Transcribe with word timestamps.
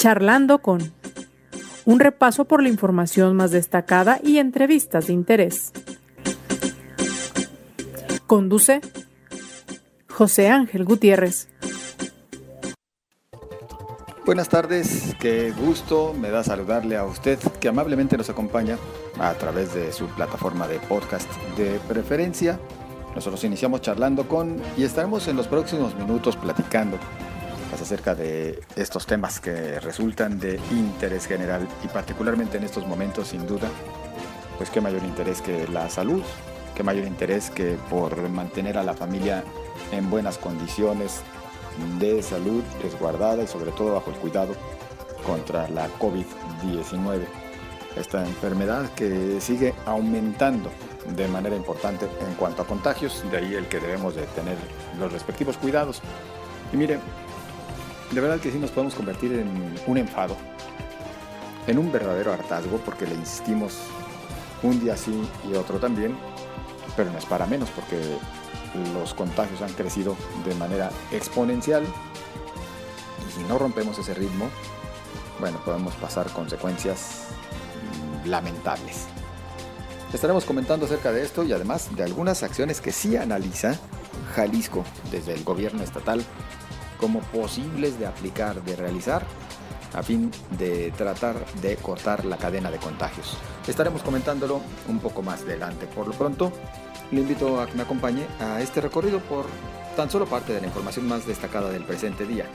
Charlando 0.00 0.62
con 0.62 0.94
un 1.84 2.00
repaso 2.00 2.46
por 2.46 2.62
la 2.62 2.70
información 2.70 3.36
más 3.36 3.50
destacada 3.50 4.18
y 4.24 4.38
entrevistas 4.38 5.08
de 5.08 5.12
interés. 5.12 5.72
Conduce 8.26 8.80
José 10.08 10.48
Ángel 10.48 10.86
Gutiérrez. 10.86 11.48
Buenas 14.24 14.48
tardes, 14.48 15.14
qué 15.20 15.52
gusto 15.52 16.14
me 16.18 16.30
da 16.30 16.42
saludarle 16.44 16.96
a 16.96 17.04
usted 17.04 17.38
que 17.60 17.68
amablemente 17.68 18.16
nos 18.16 18.30
acompaña 18.30 18.78
a 19.18 19.34
través 19.34 19.74
de 19.74 19.92
su 19.92 20.06
plataforma 20.06 20.66
de 20.66 20.78
podcast 20.78 21.30
de 21.58 21.78
preferencia. 21.80 22.58
Nosotros 23.14 23.44
iniciamos 23.44 23.82
charlando 23.82 24.26
con 24.26 24.62
y 24.78 24.84
estaremos 24.84 25.28
en 25.28 25.36
los 25.36 25.46
próximos 25.46 25.94
minutos 25.94 26.38
platicando 26.38 26.98
acerca 27.78 28.14
de 28.14 28.60
estos 28.76 29.06
temas 29.06 29.40
que 29.40 29.78
resultan 29.80 30.38
de 30.40 30.58
interés 30.70 31.26
general 31.26 31.68
y 31.84 31.88
particularmente 31.88 32.56
en 32.56 32.64
estos 32.64 32.86
momentos 32.86 33.28
sin 33.28 33.46
duda, 33.46 33.68
pues 34.58 34.70
qué 34.70 34.80
mayor 34.80 35.04
interés 35.04 35.40
que 35.40 35.68
la 35.68 35.88
salud, 35.88 36.22
qué 36.74 36.82
mayor 36.82 37.06
interés 37.06 37.50
que 37.50 37.76
por 37.88 38.28
mantener 38.28 38.78
a 38.78 38.82
la 38.82 38.94
familia 38.94 39.44
en 39.92 40.10
buenas 40.10 40.38
condiciones 40.38 41.22
de 41.98 42.22
salud 42.22 42.62
resguardada 42.82 43.42
y 43.42 43.46
sobre 43.46 43.70
todo 43.72 43.94
bajo 43.94 44.10
el 44.10 44.16
cuidado 44.16 44.54
contra 45.26 45.68
la 45.68 45.88
COVID-19. 45.98 47.24
Esta 47.96 48.24
enfermedad 48.24 48.88
que 48.94 49.40
sigue 49.40 49.74
aumentando 49.86 50.70
de 51.16 51.26
manera 51.28 51.56
importante 51.56 52.06
en 52.26 52.34
cuanto 52.34 52.62
a 52.62 52.66
contagios, 52.66 53.24
de 53.30 53.38
ahí 53.38 53.54
el 53.54 53.66
que 53.66 53.80
debemos 53.80 54.14
de 54.14 54.22
tener 54.26 54.56
los 54.98 55.12
respectivos 55.12 55.56
cuidados. 55.56 56.00
Y 56.72 56.76
mire, 56.76 56.98
de 58.10 58.20
verdad 58.20 58.40
que 58.40 58.50
sí 58.50 58.58
nos 58.58 58.70
podemos 58.70 58.94
convertir 58.94 59.32
en 59.32 59.74
un 59.86 59.98
enfado, 59.98 60.36
en 61.66 61.78
un 61.78 61.92
verdadero 61.92 62.32
hartazgo, 62.32 62.78
porque 62.78 63.06
le 63.06 63.14
insistimos 63.14 63.78
un 64.62 64.80
día 64.80 64.96
sí 64.96 65.28
y 65.50 65.54
otro 65.54 65.78
también, 65.78 66.16
pero 66.96 67.10
no 67.10 67.18
es 67.18 67.24
para 67.24 67.46
menos, 67.46 67.70
porque 67.70 68.00
los 68.94 69.14
contagios 69.14 69.62
han 69.62 69.72
crecido 69.72 70.16
de 70.44 70.54
manera 70.54 70.90
exponencial 71.12 71.84
y 73.28 73.32
si 73.32 73.44
no 73.44 73.58
rompemos 73.58 73.98
ese 73.98 74.14
ritmo, 74.14 74.48
bueno, 75.38 75.60
podemos 75.64 75.94
pasar 75.94 76.30
consecuencias 76.32 77.28
lamentables. 78.24 79.06
Estaremos 80.12 80.44
comentando 80.44 80.86
acerca 80.86 81.12
de 81.12 81.22
esto 81.22 81.44
y 81.44 81.52
además 81.52 81.94
de 81.94 82.02
algunas 82.02 82.42
acciones 82.42 82.80
que 82.80 82.90
sí 82.90 83.16
analiza 83.16 83.78
Jalisco 84.34 84.84
desde 85.10 85.34
el 85.34 85.44
gobierno 85.44 85.82
estatal 85.82 86.24
como 87.00 87.20
posibles 87.20 87.98
de 87.98 88.06
aplicar, 88.06 88.62
de 88.62 88.76
realizar, 88.76 89.24
a 89.94 90.02
fin 90.02 90.30
de 90.58 90.92
tratar 90.96 91.44
de 91.62 91.76
cortar 91.76 92.24
la 92.24 92.36
cadena 92.36 92.70
de 92.70 92.78
contagios. 92.78 93.36
Estaremos 93.66 94.02
comentándolo 94.02 94.60
un 94.88 95.00
poco 95.00 95.22
más 95.22 95.42
adelante. 95.42 95.86
Por 95.86 96.06
lo 96.06 96.12
pronto, 96.12 96.52
le 97.10 97.20
invito 97.20 97.60
a 97.60 97.66
que 97.66 97.74
me 97.74 97.82
acompañe 97.82 98.26
a 98.38 98.60
este 98.60 98.80
recorrido 98.80 99.20
por 99.20 99.46
tan 99.96 100.10
solo 100.10 100.26
parte 100.26 100.52
de 100.52 100.60
la 100.60 100.68
información 100.68 101.08
más 101.08 101.26
destacada 101.26 101.70
del 101.70 101.84
presente 101.84 102.26
día. 102.26 102.46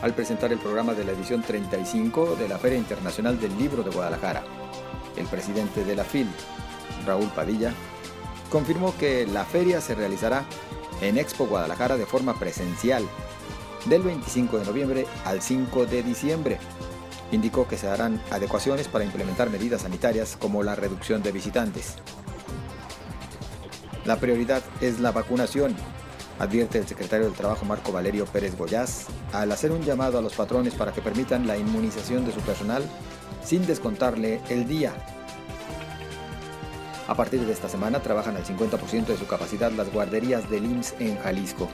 Al 0.00 0.14
presentar 0.14 0.52
el 0.52 0.58
programa 0.58 0.94
de 0.94 1.04
la 1.04 1.12
edición 1.12 1.42
35 1.42 2.36
de 2.36 2.48
la 2.48 2.58
Feria 2.58 2.78
Internacional 2.78 3.38
del 3.40 3.56
Libro 3.58 3.82
de 3.82 3.90
Guadalajara, 3.90 4.44
el 5.16 5.26
presidente 5.26 5.84
de 5.84 5.96
la 5.96 6.04
FIL, 6.04 6.28
Raúl 7.04 7.28
Padilla, 7.30 7.72
confirmó 8.48 8.96
que 8.96 9.26
la 9.26 9.44
feria 9.44 9.80
se 9.80 9.94
realizará 9.94 10.44
en 11.00 11.18
Expo 11.18 11.46
Guadalajara 11.46 11.96
de 11.96 12.06
forma 12.06 12.38
presencial 12.38 13.04
del 13.86 14.02
25 14.02 14.58
de 14.58 14.64
noviembre 14.64 15.06
al 15.24 15.40
5 15.40 15.86
de 15.86 16.02
diciembre. 16.02 16.58
Indicó 17.30 17.68
que 17.68 17.76
se 17.76 17.88
harán 17.88 18.20
adecuaciones 18.30 18.88
para 18.88 19.04
implementar 19.04 19.50
medidas 19.50 19.82
sanitarias 19.82 20.36
como 20.36 20.62
la 20.62 20.74
reducción 20.74 21.22
de 21.22 21.32
visitantes. 21.32 21.94
La 24.04 24.16
prioridad 24.16 24.62
es 24.80 25.00
la 25.00 25.12
vacunación, 25.12 25.76
advierte 26.38 26.78
el 26.78 26.86
secretario 26.86 27.26
del 27.26 27.36
Trabajo 27.36 27.64
Marco 27.64 27.92
Valerio 27.92 28.24
Pérez 28.24 28.56
Goyás 28.56 29.06
al 29.32 29.52
hacer 29.52 29.70
un 29.72 29.82
llamado 29.82 30.18
a 30.18 30.22
los 30.22 30.34
patrones 30.34 30.74
para 30.74 30.92
que 30.92 31.02
permitan 31.02 31.46
la 31.46 31.58
inmunización 31.58 32.24
de 32.24 32.32
su 32.32 32.40
personal 32.40 32.82
sin 33.44 33.66
descontarle 33.66 34.40
el 34.48 34.66
día 34.66 34.94
a 37.08 37.14
partir 37.14 37.40
de 37.40 37.52
esta 37.52 37.70
semana 37.70 38.00
trabajan 38.02 38.36
al 38.36 38.44
50% 38.44 39.06
de 39.06 39.16
su 39.16 39.26
capacidad 39.26 39.72
las 39.72 39.90
guarderías 39.90 40.48
del 40.50 40.66
IMSS 40.66 40.94
en 41.00 41.18
Jalisco, 41.18 41.68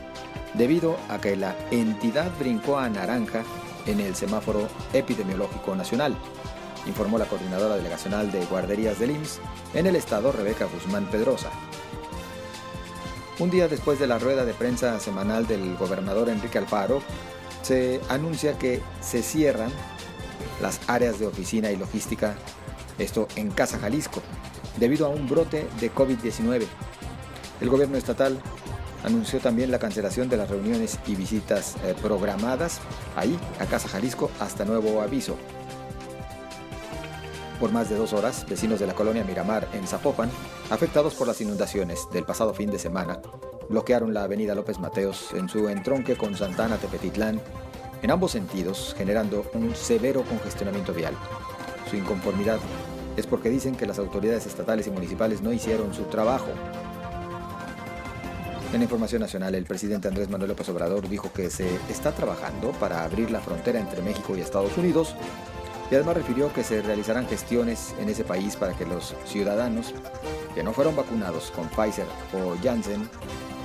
debido 0.55 0.97
a 1.09 1.21
que 1.21 1.37
la 1.37 1.57
entidad 1.73 2.31
brincó 2.39 2.79
a 2.79 2.89
naranja 2.89 3.43
en 3.87 3.99
el 3.99 4.15
semáforo 4.15 4.69
epidemiológico 4.93 5.75
nacional, 5.75 6.17
informó 6.87 7.19
la 7.19 7.27
coordinadora 7.27 7.77
delegacional 7.77 8.31
de 8.31 8.45
guarderías 8.47 9.01
del 9.01 9.11
IMSS 9.11 9.41
en 9.75 9.87
el 9.87 9.97
estado, 9.97 10.31
Rebeca 10.31 10.67
Guzmán 10.67 11.07
Pedrosa. 11.07 11.51
Un 13.41 13.51
día 13.51 13.67
después 13.67 13.99
de 13.99 14.07
la 14.07 14.21
rueda 14.21 14.45
de 14.45 14.55
prensa 14.55 15.01
semanal 15.01 15.49
del 15.49 15.77
gobernador 15.77 16.29
Enrique 16.29 16.59
Alfaro, 16.59 17.03
se 17.63 18.01
anuncia 18.09 18.57
que 18.57 18.81
se 19.01 19.23
cierran 19.25 19.73
las 20.63 20.81
áreas 20.87 21.19
de 21.19 21.27
oficina 21.27 21.73
y 21.73 21.77
logística, 21.77 22.37
esto 22.99 23.27
en 23.35 23.51
Casa 23.51 23.81
Jalisco, 23.81 24.23
debido 24.77 25.07
a 25.07 25.09
un 25.09 25.29
brote 25.29 25.67
de 25.81 25.93
COVID-19. 25.93 26.67
El 27.61 27.69
gobierno 27.71 27.97
estatal 27.97 28.39
anunció 29.05 29.39
también 29.39 29.71
la 29.71 29.79
cancelación 29.79 30.29
de 30.29 30.37
las 30.37 30.49
reuniones 30.49 30.99
y 31.07 31.15
visitas 31.15 31.77
eh, 31.85 31.95
programadas 32.01 32.81
ahí, 33.17 33.39
a 33.61 33.67
Casa 33.67 33.89
Jalisco, 33.89 34.31
hasta 34.41 34.65
nuevo 34.65 35.03
aviso. 35.03 35.37
Por 37.61 37.71
más 37.71 37.89
de 37.89 37.97
dos 37.97 38.13
horas, 38.13 38.45
vecinos 38.49 38.81
de 38.81 38.87
la 38.87 38.95
colonia 38.95 39.25
Miramar 39.25 39.69
en 39.73 39.87
Zapopan, 39.87 40.31
afectados 40.71 41.15
por 41.15 41.29
las 41.29 41.41
inundaciones 41.41 42.09
del 42.13 42.25
pasado 42.25 42.53
fin 42.53 42.71
de 42.71 42.79
semana, 42.79 43.21
bloquearon 43.69 44.13
la 44.13 44.25
avenida 44.25 44.55
López 44.55 44.79
Mateos 44.79 45.33
en 45.35 45.49
su 45.49 45.69
entronque 45.69 46.17
con 46.17 46.37
Santana 46.37 46.79
Tepetitlán, 46.79 47.41
en 48.03 48.11
ambos 48.11 48.33
sentidos, 48.33 48.95
generando 48.99 49.47
un 49.55 49.75
severo 49.75 50.25
congestionamiento 50.25 50.93
vial. 50.93 51.15
Su 51.89 51.97
inconformidad 51.97 52.59
es 53.17 53.27
porque 53.27 53.51
dicen 53.51 53.75
que 53.77 53.87
las 53.87 53.99
autoridades 53.99 54.47
estatales 54.47 54.87
y 54.87 54.91
municipales 54.91 55.41
no 55.41 55.53
hicieron 55.53 55.95
su 55.95 56.05
trabajo. 56.05 56.49
En 58.73 58.83
información 58.83 59.21
nacional, 59.21 59.55
el 59.55 59.67
presidente 59.67 60.09
Andrés 60.09 60.29
Manuel 60.29 60.49
López 60.51 60.69
Obrador 60.69 61.09
dijo 61.09 61.33
que 61.33 61.49
se 61.49 61.77
está 61.89 62.13
trabajando 62.13 62.73
para 62.73 63.05
abrir 63.05 63.31
la 63.31 63.41
frontera 63.41 63.79
entre 63.79 64.03
México 64.03 64.37
y 64.37 64.41
Estados 64.41 64.77
Unidos 64.77 65.15
y 65.91 65.95
además 65.95 66.17
refirió 66.17 66.53
que 66.53 66.65
se 66.65 66.83
realizarán 66.83 67.29
gestiones 67.29 67.95
en 68.01 68.09
ese 68.09 68.25
país 68.25 68.57
para 68.57 68.73
que 68.75 68.85
los 68.85 69.15
ciudadanos 69.27 69.95
que 70.55 70.63
no 70.63 70.73
fueron 70.73 70.97
vacunados 70.97 71.53
con 71.53 71.69
Pfizer 71.69 72.07
o 72.33 72.57
Janssen 72.63 73.09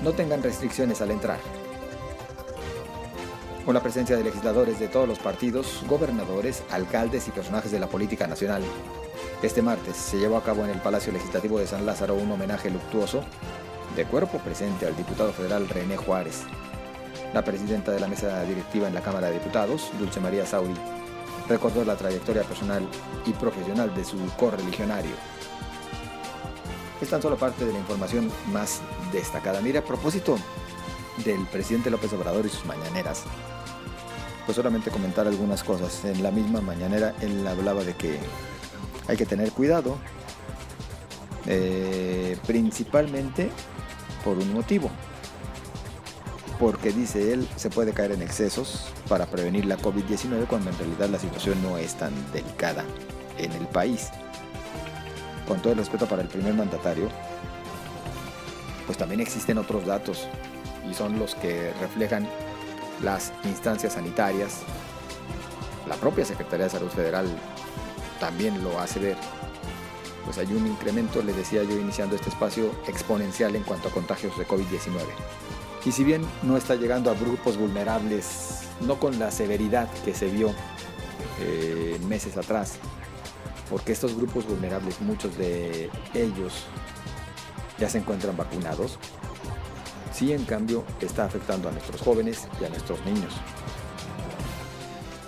no 0.03 0.11
tengan 0.11 0.43
restricciones 0.43 1.01
al 1.01 1.11
entrar. 1.11 1.39
Con 3.65 3.73
la 3.73 3.81
presencia 3.81 4.15
de 4.15 4.23
legisladores 4.23 4.79
de 4.79 4.87
todos 4.87 5.07
los 5.07 5.19
partidos, 5.19 5.83
gobernadores, 5.87 6.63
alcaldes 6.71 7.27
y 7.27 7.31
personajes 7.31 7.71
de 7.71 7.79
la 7.79 7.87
política 7.87 8.25
nacional, 8.25 8.63
este 9.41 9.61
martes 9.61 9.95
se 9.95 10.17
llevó 10.17 10.35
a 10.35 10.43
cabo 10.43 10.65
en 10.65 10.69
el 10.69 10.81
Palacio 10.81 11.13
Legislativo 11.13 11.59
de 11.59 11.67
San 11.67 11.85
Lázaro 11.85 12.15
un 12.15 12.29
homenaje 12.29 12.69
luctuoso 12.69 13.23
de 13.95 14.03
cuerpo 14.03 14.37
presente 14.39 14.85
al 14.85 14.97
diputado 14.97 15.31
federal 15.31 15.69
René 15.69 15.95
Juárez. 15.95 16.43
La 17.33 17.43
presidenta 17.43 17.91
de 17.91 18.01
la 18.01 18.07
mesa 18.07 18.43
directiva 18.43 18.89
en 18.89 18.95
la 18.95 19.01
Cámara 19.01 19.27
de 19.27 19.35
Diputados, 19.35 19.91
Dulce 19.97 20.19
María 20.19 20.45
Sauri, 20.45 20.73
recordó 21.47 21.85
la 21.85 21.95
trayectoria 21.95 22.43
personal 22.43 22.85
y 23.25 23.31
profesional 23.31 23.95
de 23.95 24.03
su 24.03 24.17
correligionario. 24.37 25.13
Es 27.01 27.09
tan 27.09 27.21
solo 27.21 27.37
parte 27.37 27.65
de 27.65 27.71
la 27.71 27.79
información 27.79 28.29
más 28.51 28.81
destacada. 29.13 29.61
Mira, 29.61 29.79
a 29.79 29.85
propósito 29.85 30.37
del 31.23 31.45
presidente 31.47 31.89
López 31.89 32.11
Obrador 32.11 32.45
y 32.45 32.49
sus 32.49 32.65
mañaneras, 32.65 33.23
pues 34.45 34.57
solamente 34.57 34.91
comentar 34.91 35.27
algunas 35.27 35.63
cosas. 35.63 36.03
En 36.03 36.21
la 36.23 36.31
misma 36.31 36.59
mañanera 36.59 37.15
él 37.21 37.47
hablaba 37.47 37.85
de 37.85 37.93
que 37.93 38.19
hay 39.09 39.17
que 39.17 39.25
tener 39.25 39.51
cuidado, 39.51 39.97
eh, 41.47 42.37
principalmente 42.45 43.49
por 44.23 44.37
un 44.37 44.53
motivo. 44.53 44.91
Porque 46.59 46.91
dice 46.91 47.33
él, 47.33 47.47
se 47.55 47.71
puede 47.71 47.91
caer 47.91 48.11
en 48.11 48.21
excesos 48.21 48.85
para 49.07 49.25
prevenir 49.25 49.65
la 49.65 49.77
COVID-19 49.77 50.45
cuando 50.45 50.69
en 50.69 50.77
realidad 50.77 51.09
la 51.09 51.17
situación 51.17 51.59
no 51.63 51.77
es 51.77 51.95
tan 51.95 52.13
delicada 52.31 52.85
en 53.39 53.51
el 53.53 53.65
país. 53.67 54.09
Con 55.47 55.59
todo 55.59 55.73
el 55.73 55.79
respeto 55.79 56.05
para 56.05 56.21
el 56.21 56.27
primer 56.27 56.53
mandatario, 56.53 57.09
pues 58.85 58.95
también 58.99 59.21
existen 59.21 59.57
otros 59.57 59.87
datos 59.87 60.27
y 60.87 60.93
son 60.93 61.17
los 61.17 61.33
que 61.33 61.73
reflejan 61.81 62.29
las 63.01 63.33
instancias 63.43 63.93
sanitarias, 63.93 64.59
la 65.87 65.95
propia 65.95 66.25
Secretaría 66.25 66.65
de 66.65 66.71
Salud 66.71 66.89
Federal 66.89 67.27
también 68.19 68.63
lo 68.63 68.79
hace 68.79 68.99
ver. 68.99 69.17
Pues 70.25 70.37
hay 70.37 70.53
un 70.53 70.67
incremento, 70.67 71.23
le 71.23 71.33
decía 71.33 71.63
yo 71.63 71.77
iniciando 71.77 72.15
este 72.15 72.29
espacio, 72.29 72.71
exponencial 72.87 73.55
en 73.55 73.63
cuanto 73.63 73.89
a 73.89 73.91
contagios 73.91 74.37
de 74.37 74.47
COVID-19. 74.47 75.05
Y 75.85 75.91
si 75.91 76.03
bien 76.03 76.21
no 76.43 76.57
está 76.57 76.75
llegando 76.75 77.09
a 77.09 77.15
grupos 77.15 77.57
vulnerables, 77.57 78.63
no 78.81 78.99
con 78.99 79.17
la 79.17 79.31
severidad 79.31 79.89
que 80.03 80.13
se 80.13 80.27
vio 80.27 80.53
eh, 81.39 81.97
meses 82.07 82.37
atrás, 82.37 82.75
porque 83.69 83.93
estos 83.93 84.15
grupos 84.15 84.45
vulnerables, 84.45 84.99
muchos 85.01 85.37
de 85.37 85.89
ellos 86.13 86.65
ya 87.77 87.89
se 87.89 87.99
encuentran 87.99 88.35
vacunados, 88.35 88.99
sí 90.11 90.33
en 90.33 90.43
cambio 90.43 90.83
está 90.99 91.25
afectando 91.25 91.69
a 91.69 91.71
nuestros 91.71 92.01
jóvenes 92.01 92.47
y 92.59 92.65
a 92.65 92.69
nuestros 92.69 93.03
niños. 93.05 93.33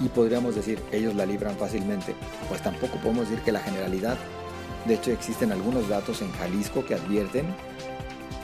Y 0.04 0.10
podríamos 0.10 0.56
decir, 0.56 0.82
ellos 0.92 1.16
la 1.16 1.26
libran 1.26 1.56
fácilmente, 1.58 2.16
pues 2.50 2.62
tampoco 2.62 2.98
podemos 2.98 3.30
decir 3.30 3.44
que 3.44 3.52
la 3.52 3.60
generalidad, 3.60 4.18
de 4.86 4.96
hecho 4.96 5.12
existen 5.12 5.52
algunos 5.52 5.88
datos 5.88 6.22
en 6.22 6.32
Jalisco 6.32 6.84
que 6.86 6.96
advierten 6.96 7.46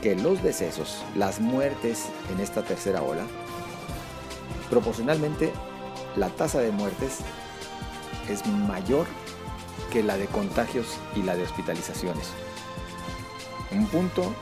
que 0.02 0.16
los 0.16 0.44
decesos, 0.44 1.04
las 1.16 1.40
muertes 1.40 2.06
en 2.32 2.40
esta 2.40 2.62
tercera 2.62 3.02
ola, 3.02 3.26
proporcionalmente 4.70 5.52
la 6.16 6.30
tasa 6.30 6.60
de 6.60 6.72
muertes 6.72 7.20
es 8.30 8.46
mayor 8.46 9.08
que 9.92 10.04
la 10.04 10.18
de 10.18 10.28
contagios 10.28 10.86
y 11.16 11.24
la 11.24 11.36
de 11.36 11.44
hospitalizaciones. 11.44 12.28
Un 13.72 13.88
punto 13.88 14.34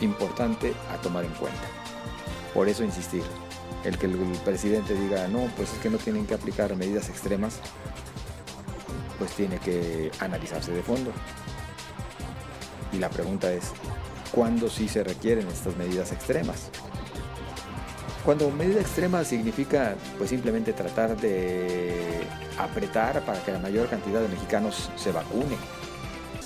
importante 0.00 0.72
a 0.90 0.96
tomar 1.02 1.24
en 1.24 1.32
cuenta. 1.32 1.62
Por 2.54 2.68
eso 2.68 2.84
insistir, 2.84 3.22
el 3.84 3.98
que 3.98 4.06
el 4.06 4.16
presidente 4.44 4.94
diga, 4.94 5.28
no, 5.28 5.50
pues 5.56 5.72
es 5.72 5.78
que 5.78 5.90
no 5.90 5.98
tienen 5.98 6.26
que 6.26 6.34
aplicar 6.34 6.74
medidas 6.76 7.08
extremas, 7.08 7.58
pues 9.18 9.32
tiene 9.32 9.58
que 9.58 10.10
analizarse 10.20 10.72
de 10.72 10.82
fondo. 10.82 11.12
Y 12.92 12.98
la 12.98 13.08
pregunta 13.08 13.52
es, 13.52 13.72
¿cuándo 14.32 14.68
sí 14.68 14.88
se 14.88 15.02
requieren 15.02 15.48
estas 15.48 15.76
medidas 15.76 16.12
extremas? 16.12 16.70
Cuando 18.24 18.50
medida 18.50 18.80
extrema 18.80 19.24
significa 19.24 19.96
pues 20.16 20.30
simplemente 20.30 20.72
tratar 20.72 21.16
de 21.20 22.24
apretar 22.56 23.24
para 23.24 23.42
que 23.42 23.50
la 23.50 23.58
mayor 23.58 23.88
cantidad 23.88 24.20
de 24.20 24.28
mexicanos 24.28 24.90
se 24.96 25.10
vacune. 25.10 25.56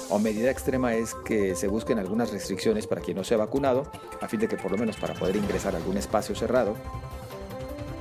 O 0.08 0.18
medida 0.18 0.50
extrema 0.50 0.94
es 0.94 1.14
que 1.24 1.54
se 1.56 1.66
busquen 1.66 1.98
algunas 1.98 2.30
restricciones 2.30 2.86
para 2.86 3.00
quien 3.00 3.16
no 3.16 3.24
se 3.24 3.34
ha 3.34 3.38
vacunado, 3.38 3.90
a 4.22 4.28
fin 4.28 4.40
de 4.40 4.48
que 4.48 4.56
por 4.56 4.70
lo 4.70 4.78
menos 4.78 4.96
para 4.96 5.14
poder 5.14 5.36
ingresar 5.36 5.74
a 5.74 5.78
algún 5.78 5.96
espacio 5.96 6.34
cerrado, 6.34 6.76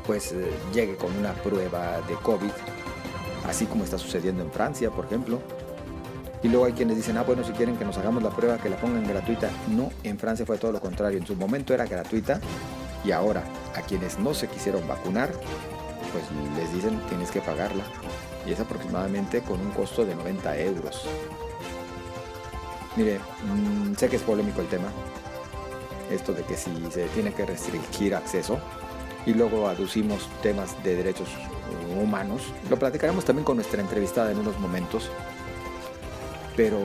pues 0.06 0.32
eh, 0.32 0.52
llegue 0.74 0.96
con 0.96 1.16
una 1.18 1.34
prueba 1.34 2.02
de 2.08 2.16
COVID, 2.16 2.52
así 3.48 3.66
como 3.66 3.84
está 3.84 3.98
sucediendo 3.98 4.44
en 4.44 4.52
Francia, 4.52 4.90
por 4.92 5.06
ejemplo. 5.06 5.40
Y 6.44 6.48
luego 6.48 6.66
hay 6.66 6.74
quienes 6.74 6.98
dicen, 6.98 7.18
ah, 7.18 7.24
bueno, 7.24 7.44
si 7.44 7.54
quieren 7.54 7.76
que 7.78 7.86
nos 7.86 7.98
hagamos 7.98 8.22
la 8.22 8.30
prueba, 8.30 8.58
que 8.58 8.70
la 8.70 8.78
pongan 8.78 9.08
gratuita. 9.08 9.50
No, 9.70 9.90
en 10.04 10.20
Francia 10.20 10.46
fue 10.46 10.58
todo 10.58 10.72
lo 10.72 10.80
contrario. 10.80 11.18
En 11.18 11.26
su 11.26 11.36
momento 11.36 11.74
era 11.74 11.86
gratuita 11.86 12.40
y 13.04 13.12
ahora 13.12 13.44
a 13.76 13.82
quienes 13.82 14.20
no 14.20 14.34
se 14.34 14.48
quisieron 14.48 14.88
vacunar, 14.88 15.32
pues 16.12 16.24
les 16.58 16.74
dicen 16.74 17.00
tienes 17.10 17.32
que 17.32 17.42
pagarla. 17.42 17.84
Y 18.46 18.52
es 18.52 18.60
aproximadamente 18.60 19.42
con 19.42 19.60
un 19.60 19.72
costo 19.72 20.06
de 20.06 20.16
90 20.16 20.60
euros. 20.60 21.08
Mire, 22.96 23.20
mm, 23.20 23.96
sé 23.96 24.08
que 24.08 24.18
es 24.18 24.22
polémico 24.22 24.62
el 24.62 24.68
tema, 24.68 24.88
esto 26.12 26.32
de 26.32 26.44
que 26.44 26.56
si 26.56 26.72
se 26.92 27.08
tiene 27.08 27.34
que 27.34 27.46
restringir 27.46 28.16
acceso, 28.16 28.60
y 29.26 29.34
luego 29.34 29.68
aducimos 29.68 30.30
temas 30.42 30.82
de 30.84 30.96
derechos 30.96 31.30
humanos. 32.00 32.42
Lo 32.70 32.78
platicaremos 32.78 33.26
también 33.26 33.46
con 33.46 33.58
nuestra 33.58 33.82
entrevistada 33.82 34.32
en 34.32 34.40
unos 34.40 34.60
momentos, 34.60 35.10
pero 36.56 36.80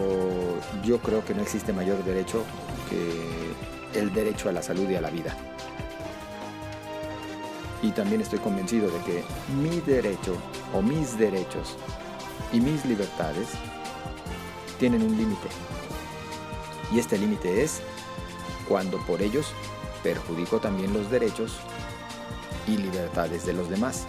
yo 0.83 0.99
creo 0.99 1.25
que 1.25 1.35
no 1.35 1.43
existe 1.43 1.73
mayor 1.73 2.03
derecho 2.05 2.45
que 2.89 3.99
el 3.99 4.13
derecho 4.13 4.49
a 4.49 4.53
la 4.53 4.63
salud 4.63 4.89
y 4.89 4.95
a 4.95 5.01
la 5.01 5.11
vida 5.11 5.37
y 7.83 7.91
también 7.93 8.21
estoy 8.21 8.39
convencido 8.39 8.91
de 8.91 8.99
que 9.01 9.25
mi 9.55 9.81
derecho 9.81 10.37
o 10.75 10.83
mis 10.83 11.19
derechos 11.19 11.77
y 12.53 12.61
mis 12.61 12.85
libertades 12.85 13.49
tienen 14.79 15.03
un 15.03 15.17
límite. 15.17 15.49
Y 16.93 16.99
este 16.99 17.19
límite 17.19 17.63
es 17.63 17.81
cuando 18.69 18.99
por 19.07 19.23
ellos 19.23 19.53
perjudico 20.03 20.59
también 20.59 20.93
los 20.93 21.11
derechos 21.11 21.59
y 22.67 22.77
libertades 22.77 23.47
de 23.47 23.53
los 23.53 23.69
demás. 23.69 24.07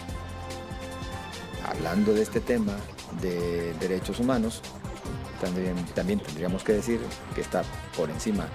Hablando 1.66 2.12
de 2.12 2.22
este 2.22 2.40
tema 2.40 2.76
de 3.20 3.72
derechos 3.74 4.20
humanos, 4.20 4.62
también, 5.94 6.20
tendríamos 6.20 6.62
que 6.62 6.74
decir 6.74 7.00
que 7.34 7.40
está 7.40 7.62
por 7.96 8.10
encima 8.10 8.46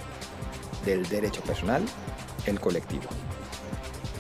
del 0.86 1.08
derecho 1.10 1.42
personal 1.42 1.84
el 2.46 2.60
colectivo. 2.60 3.04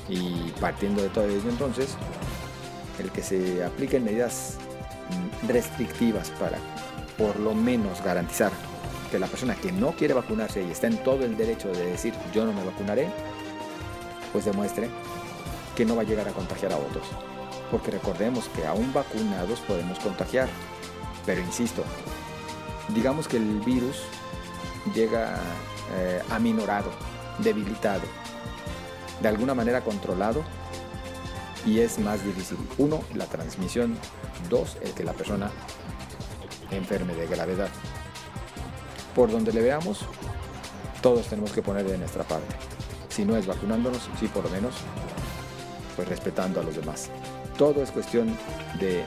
Y 0.10 0.52
partiendo 0.60 1.02
de 1.02 1.10
todo 1.10 1.26
ello 1.26 1.50
entonces, 1.50 1.96
el 3.00 3.12
que 3.12 3.24
se 3.24 3.64
apliquen 3.64 4.04
medidas 4.04 4.58
restrictivas 5.48 6.30
para 6.32 6.58
por 7.18 7.40
lo 7.40 7.54
menos 7.54 8.04
garantizar 8.04 8.52
que 9.12 9.20
la 9.20 9.28
persona 9.28 9.56
que 9.56 9.72
no 9.72 9.94
quiere 9.94 10.14
vacunarse 10.14 10.64
y 10.64 10.72
está 10.72 10.88
en 10.88 11.02
todo 11.04 11.24
el 11.24 11.38
derecho 11.38 11.70
de 11.70 11.86
decir 11.86 12.14
yo 12.34 12.46
no 12.46 12.52
me 12.52 12.66
vacunaré, 12.66 13.08
pues 14.34 14.44
demuestre 14.46 14.90
que 15.78 15.86
no 15.86 15.96
va 15.96 16.02
a 16.02 16.06
llegar 16.06 16.28
a 16.28 16.32
contagiar 16.32 16.74
a 16.74 16.78
otros. 16.78 17.06
Porque 17.70 17.92
recordemos 17.92 18.50
que 18.50 18.66
aún 18.66 18.92
vacunados 18.92 19.60
podemos 19.60 20.00
contagiar. 20.00 20.50
Pero 21.24 21.40
insisto, 21.40 21.84
digamos 22.96 23.28
que 23.28 23.38
el 23.38 23.60
virus 23.60 24.02
llega 24.96 25.38
eh, 25.96 26.20
aminorado, 26.32 26.90
debilitado, 27.38 28.02
de 29.22 29.28
alguna 29.28 29.54
manera 29.54 29.82
controlado 29.82 30.44
y 31.64 31.80
es 31.80 32.00
más 32.00 32.26
difícil. 32.26 32.58
Uno, 32.80 33.02
la 33.14 33.26
transmisión. 33.26 33.98
Dos, 34.50 34.78
el 34.82 34.94
que 34.94 35.04
la 35.04 35.14
persona 35.14 35.52
enferme 36.72 37.14
de 37.14 37.28
gravedad. 37.28 37.70
Por 39.14 39.32
donde 39.32 39.54
le 39.54 39.62
veamos, 39.62 40.06
todos 41.02 41.28
tenemos 41.28 41.52
que 41.52 41.62
poner 41.62 41.86
de 41.86 42.00
nuestra 42.00 42.24
parte. 42.24 42.56
Si 43.10 43.26
no 43.26 43.36
es 43.36 43.46
vacunándonos, 43.46 44.10
sí 44.20 44.28
por 44.28 44.44
lo 44.44 44.50
menos, 44.50 44.76
pues 45.98 46.08
respetando 46.08 46.62
a 46.62 46.64
los 46.64 46.78
demás. 46.78 47.10
Todo 47.58 47.84
es 47.84 47.92
cuestión 47.92 48.38
de 48.80 49.04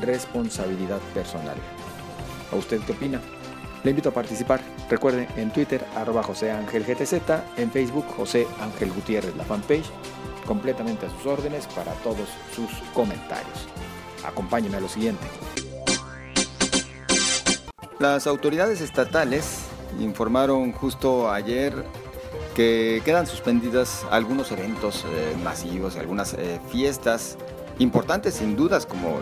responsabilidad 0.00 1.00
personal. 1.12 1.56
¿A 2.50 2.56
usted 2.56 2.80
qué 2.86 2.92
opina? 2.92 3.20
Le 3.84 3.90
invito 3.90 4.08
a 4.08 4.12
participar. 4.12 4.60
Recuerden 4.88 5.28
en 5.36 5.52
Twitter 5.52 5.84
arroba 5.94 6.22
José 6.22 6.50
Ángel 6.50 6.84
GTZ, 6.84 7.14
en 7.58 7.70
Facebook 7.70 8.06
José 8.16 8.46
Ángel 8.60 8.92
Gutiérrez, 8.92 9.36
la 9.36 9.44
fanpage, 9.44 9.90
completamente 10.46 11.06
a 11.06 11.10
sus 11.10 11.26
órdenes 11.26 11.66
para 11.66 11.92
todos 12.04 12.28
sus 12.54 12.70
comentarios. 12.94 13.66
Acompáñenme 14.24 14.78
a 14.78 14.80
lo 14.80 14.88
siguiente. 14.88 15.26
Las 17.98 18.26
autoridades 18.28 18.80
estatales 18.80 19.64
informaron 19.98 20.72
justo 20.72 21.30
ayer 21.30 21.84
que 22.58 23.02
quedan 23.04 23.28
suspendidas 23.28 24.04
algunos 24.10 24.50
eventos 24.50 25.04
eh, 25.04 25.36
masivos 25.44 25.94
algunas 25.94 26.34
eh, 26.34 26.58
fiestas 26.72 27.38
importantes 27.78 28.34
sin 28.34 28.56
dudas 28.56 28.84
como 28.84 29.20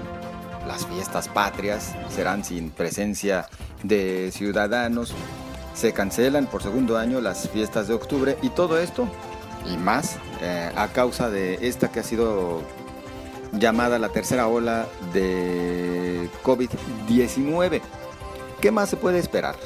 las 0.67 0.87
fiestas 0.87 1.29
patrias 1.29 1.95
serán 2.09 2.45
sin 2.45 2.71
presencia 2.71 3.47
de 3.83 4.31
ciudadanos. 4.33 5.13
Se 5.75 5.93
cancelan 5.93 6.47
por 6.47 6.63
segundo 6.63 6.97
año 6.97 7.21
las 7.21 7.51
fiestas 7.51 7.89
de 7.89 7.93
octubre 7.93 8.39
y 8.41 8.49
todo 8.49 8.81
esto 8.81 9.07
y 9.71 9.77
más 9.77 10.17
eh, 10.41 10.73
a 10.75 10.89
causa 10.89 11.29
de 11.29 11.59
esta 11.61 11.93
que 11.93 12.01
ha 12.01 12.05
sido 12.05 12.63
llamada 13.53 13.99
la 13.99 14.09
tercera 14.09 14.49
ola 14.49 14.87
de 15.13 16.31
COVID-19. 16.43 17.83
¿Qué 18.63 18.71
más 18.71 18.89
se 18.89 18.97
puede 18.97 19.19
esperar? 19.19 19.57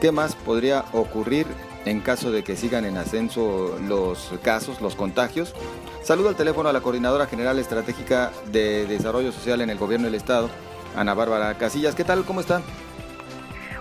¿Qué 0.00 0.10
más 0.10 0.34
podría 0.34 0.86
ocurrir 0.94 1.46
en 1.84 2.00
caso 2.00 2.30
de 2.30 2.44
que 2.44 2.56
sigan 2.56 2.84
en 2.84 2.96
ascenso 2.96 3.78
los 3.86 4.30
casos, 4.42 4.80
los 4.80 4.94
contagios? 4.94 5.54
Saludo 6.02 6.28
al 6.28 6.36
teléfono 6.36 6.68
a 6.68 6.72
la 6.72 6.80
Coordinadora 6.80 7.26
General 7.26 7.58
Estratégica 7.58 8.32
de 8.46 8.86
Desarrollo 8.86 9.32
Social 9.32 9.60
en 9.60 9.70
el 9.70 9.78
Gobierno 9.78 10.06
del 10.06 10.14
Estado, 10.14 10.50
Ana 10.96 11.14
Bárbara 11.14 11.56
Casillas. 11.58 11.94
¿Qué 11.94 12.04
tal? 12.04 12.24
¿Cómo 12.24 12.40
está? 12.40 12.62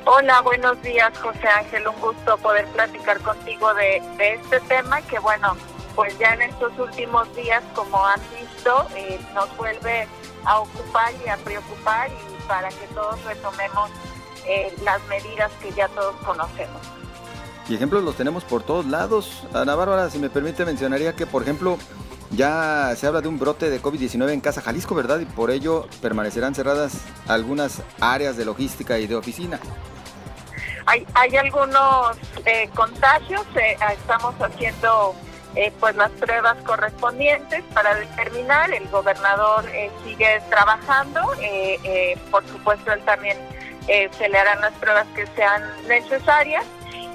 Hola, 0.05 0.41
buenos 0.41 0.81
días, 0.81 1.15
José 1.19 1.47
Ángel. 1.47 1.87
Un 1.87 1.99
gusto 2.01 2.37
poder 2.37 2.65
platicar 2.67 3.19
contigo 3.21 3.73
de, 3.75 4.01
este 4.19 4.59
tema 4.61 5.01
que, 5.03 5.19
bueno, 5.19 5.55
pues 5.95 6.17
ya 6.17 6.33
en 6.33 6.43
estos 6.43 6.71
últimos 6.79 7.33
días, 7.35 7.63
como 7.75 8.05
han 8.05 8.19
visto, 8.39 8.87
eh, 8.95 9.19
nos 9.35 9.55
vuelve 9.55 10.07
a 10.45 10.59
ocupar 10.59 11.13
y 11.25 11.29
a 11.29 11.37
preocupar 11.37 12.09
y 12.09 12.47
para 12.47 12.69
que 12.69 12.87
todos 12.95 13.23
retomemos 13.23 13.91
eh, 14.47 14.73
las 14.83 15.03
medidas 15.07 15.51
que 15.61 15.71
ya 15.73 15.87
todos 15.89 16.15
conocemos. 16.25 16.81
Y 17.69 17.75
ejemplos 17.75 18.03
los 18.03 18.15
tenemos 18.15 18.43
por 18.43 18.63
todos 18.63 18.85
lados. 18.85 19.43
Ana 19.53 19.75
Bárbara, 19.75 20.09
si 20.09 20.19
me 20.19 20.29
permite, 20.29 20.65
mencionaría 20.65 21.13
que, 21.13 21.27
por 21.27 21.43
ejemplo, 21.43 21.77
ya 22.31 22.93
se 22.97 23.07
habla 23.07 23.21
de 23.21 23.27
un 23.27 23.39
brote 23.39 23.69
de 23.69 23.81
COVID-19 23.81 24.31
en 24.31 24.41
Casa 24.41 24.61
Jalisco, 24.61 24.95
¿verdad? 24.95 25.19
Y 25.19 25.25
por 25.25 25.51
ello 25.51 25.87
permanecerán 26.01 26.55
cerradas 26.55 26.97
algunas 27.27 27.81
áreas 28.01 28.35
de 28.37 28.45
logística 28.45 28.97
y 28.97 29.07
de 29.07 29.15
oficina. 29.15 29.59
Hay, 30.87 31.05
hay 31.13 31.37
algunos 31.37 32.17
eh, 32.45 32.67
contagios, 32.73 33.45
eh, 33.55 33.77
estamos 33.93 34.33
haciendo 34.41 35.15
eh, 35.55 35.73
pues 35.79 35.95
las 35.95 36.11
pruebas 36.11 36.57
correspondientes 36.63 37.63
para 37.73 37.95
determinar. 37.95 38.71
El 38.71 38.87
gobernador 38.89 39.65
eh, 39.73 39.89
sigue 40.05 40.41
trabajando, 40.49 41.21
eh, 41.41 42.17
por 42.29 42.45
supuesto 42.47 42.91
él 42.91 43.01
también 43.03 43.37
se 43.87 44.29
le 44.29 44.37
harán 44.37 44.61
las 44.61 44.73
pruebas 44.73 45.07
que 45.15 45.25
sean 45.35 45.63
necesarias. 45.87 46.63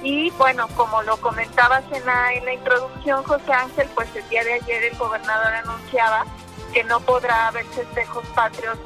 Y 0.04 0.30
bueno, 0.32 0.68
como 0.76 1.02
lo 1.02 1.16
comentabas 1.16 1.82
en 1.90 2.04
la, 2.06 2.32
en 2.34 2.44
la 2.44 2.52
introducción, 2.52 3.24
José 3.24 3.52
Ángel, 3.52 3.88
pues 3.96 4.08
el 4.14 4.28
día 4.28 4.44
de 4.44 4.52
ayer 4.54 4.84
el 4.84 4.96
gobernador 4.96 5.52
anunciaba 5.52 6.24
que 6.72 6.84
no 6.84 7.00
podrá 7.00 7.48
haber 7.48 7.64
festejos 7.66 8.24
patrios 8.34 8.78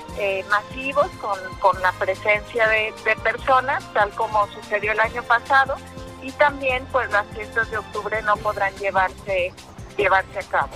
masivos 0.48 1.08
con, 1.20 1.38
con, 1.58 1.82
la 1.82 1.92
presencia 1.92 2.68
de, 2.68 2.94
de 3.04 3.16
personas, 3.16 3.82
tal 3.92 4.10
como 4.10 4.46
sucedió 4.48 4.92
el 4.92 5.00
año 5.00 5.22
pasado 5.24 5.74
y 6.22 6.32
también 6.32 6.84
pues 6.92 7.10
las 7.10 7.26
fiestas 7.28 7.70
de 7.70 7.78
octubre 7.78 8.20
no 8.22 8.36
podrán 8.36 8.74
llevarse, 8.76 9.52
llevarse 9.96 10.38
a 10.38 10.42
cabo. 10.42 10.70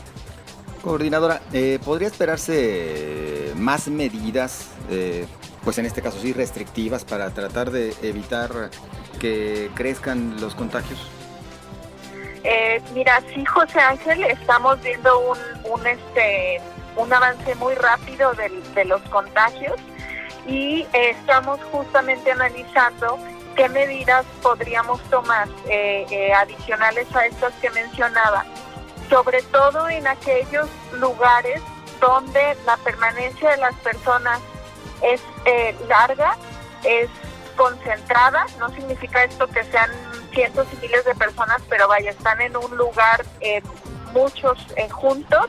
Coordinadora, 0.83 1.43
eh, 1.53 1.79
¿podría 1.85 2.09
esperarse 2.09 3.53
más 3.57 3.89
medidas, 3.89 4.71
eh, 4.91 5.27
pues 5.64 5.78
en 5.78 5.87
este 5.87 6.02
caso 6.02 6.19
sí 6.21 6.33
restrictivas, 6.33 7.04
para 7.04 7.31
tratar 7.31 7.71
de 7.71 7.95
evitar 8.02 8.71
que 9.21 9.71
crezcan 9.75 10.40
los 10.40 10.54
contagios? 10.54 11.09
Eh, 12.45 12.83
mira, 12.92 13.23
sí, 13.33 13.45
José 13.45 13.78
Ángel, 13.78 14.25
estamos 14.25 14.81
viendo 14.83 15.19
un, 15.21 15.38
un, 15.71 15.87
este, 15.87 16.61
un 16.97 17.12
avance 17.12 17.54
muy 17.54 17.75
rápido 17.75 18.33
de, 18.35 18.50
de 18.75 18.85
los 18.85 19.00
contagios 19.02 19.76
y 20.47 20.87
estamos 20.92 21.61
justamente 21.71 22.33
analizando 22.33 23.19
qué 23.54 23.69
medidas 23.69 24.25
podríamos 24.42 25.00
tomar 25.04 25.49
eh, 25.69 26.07
eh, 26.11 26.33
adicionales 26.33 27.07
a 27.14 27.26
estas 27.26 27.52
que 27.54 27.71
mencionaba, 27.71 28.45
sobre 29.09 29.42
todo 29.42 29.88
en 29.88 30.07
aquellos 30.07 30.69
lugares 30.99 31.62
donde 32.00 32.57
la 32.66 32.76
permanencia 32.78 33.50
de 33.50 33.59
las 33.59 33.75
personas 33.76 34.40
es 35.02 35.23
eh, 35.44 35.75
larga, 35.88 36.37
es 36.85 37.09
concentrada, 37.56 38.47
no 38.59 38.68
significa 38.71 39.25
esto 39.25 39.47
que 39.47 39.62
sean 39.64 39.90
cientos 40.32 40.66
y 40.73 40.76
miles 40.76 41.04
de 41.04 41.14
personas, 41.14 41.61
pero 41.68 41.87
vaya, 41.88 42.11
están 42.11 42.40
en 42.40 42.56
un 42.56 42.76
lugar 42.76 43.25
muchos 44.12 44.59
juntos 44.90 45.47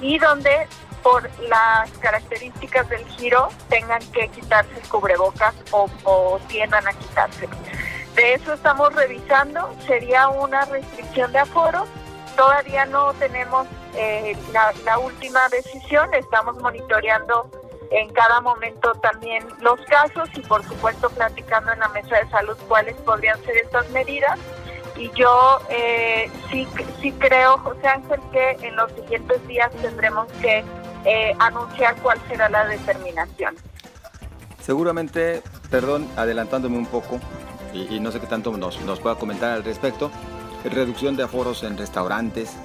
y 0.00 0.18
donde 0.18 0.66
por 1.02 1.28
las 1.42 1.90
características 2.00 2.88
del 2.88 3.04
giro 3.06 3.48
tengan 3.68 4.00
que 4.12 4.28
quitarse 4.28 4.78
el 4.80 4.88
cubrebocas 4.88 5.54
o, 5.70 6.38
tiendan 6.48 6.86
a 6.86 6.92
quitárselo. 6.92 7.56
De 8.14 8.34
eso 8.34 8.52
estamos 8.52 8.94
revisando, 8.94 9.74
sería 9.86 10.28
una 10.28 10.64
restricción 10.64 11.32
de 11.32 11.38
aforo. 11.38 11.86
Todavía 12.36 12.84
no 12.86 13.12
tenemos 13.14 13.66
eh, 13.94 14.36
la 14.84 14.98
última 14.98 15.48
decisión, 15.48 16.12
estamos 16.14 16.56
monitoreando 16.58 17.50
en 17.90 18.08
cada 18.10 18.40
momento 18.40 18.92
también 19.02 19.44
los 19.60 19.80
casos 19.82 20.28
y 20.34 20.40
por 20.40 20.62
supuesto 20.64 21.08
platicando 21.10 21.72
en 21.72 21.80
la 21.80 21.88
mesa 21.88 22.16
de 22.16 22.28
salud 22.30 22.56
cuáles 22.68 22.96
podrían 22.96 23.40
ser 23.44 23.56
estas 23.58 23.88
medidas. 23.90 24.38
Y 24.96 25.10
yo 25.12 25.60
eh, 25.70 26.30
sí, 26.50 26.66
sí 27.00 27.12
creo, 27.12 27.58
José 27.58 27.86
Ángel, 27.86 28.20
que 28.32 28.50
en 28.66 28.74
los 28.76 28.90
siguientes 28.92 29.46
días 29.46 29.70
tendremos 29.80 30.30
que 30.40 30.64
eh, 31.04 31.36
anunciar 31.38 31.94
cuál 32.02 32.20
será 32.28 32.48
la 32.48 32.66
determinación. 32.66 33.54
Seguramente, 34.60 35.42
perdón, 35.70 36.08
adelantándome 36.16 36.76
un 36.76 36.86
poco, 36.86 37.20
y, 37.72 38.00
no 38.00 38.10
sé 38.10 38.20
qué 38.20 38.26
tanto 38.26 38.56
nos, 38.56 38.80
nos 38.80 38.98
pueda 38.98 39.14
comentar 39.14 39.52
al 39.52 39.62
respecto, 39.62 40.10
reducción 40.64 41.16
de 41.16 41.22
aforos 41.22 41.62
en 41.62 41.78
restaurantes, 41.78 42.56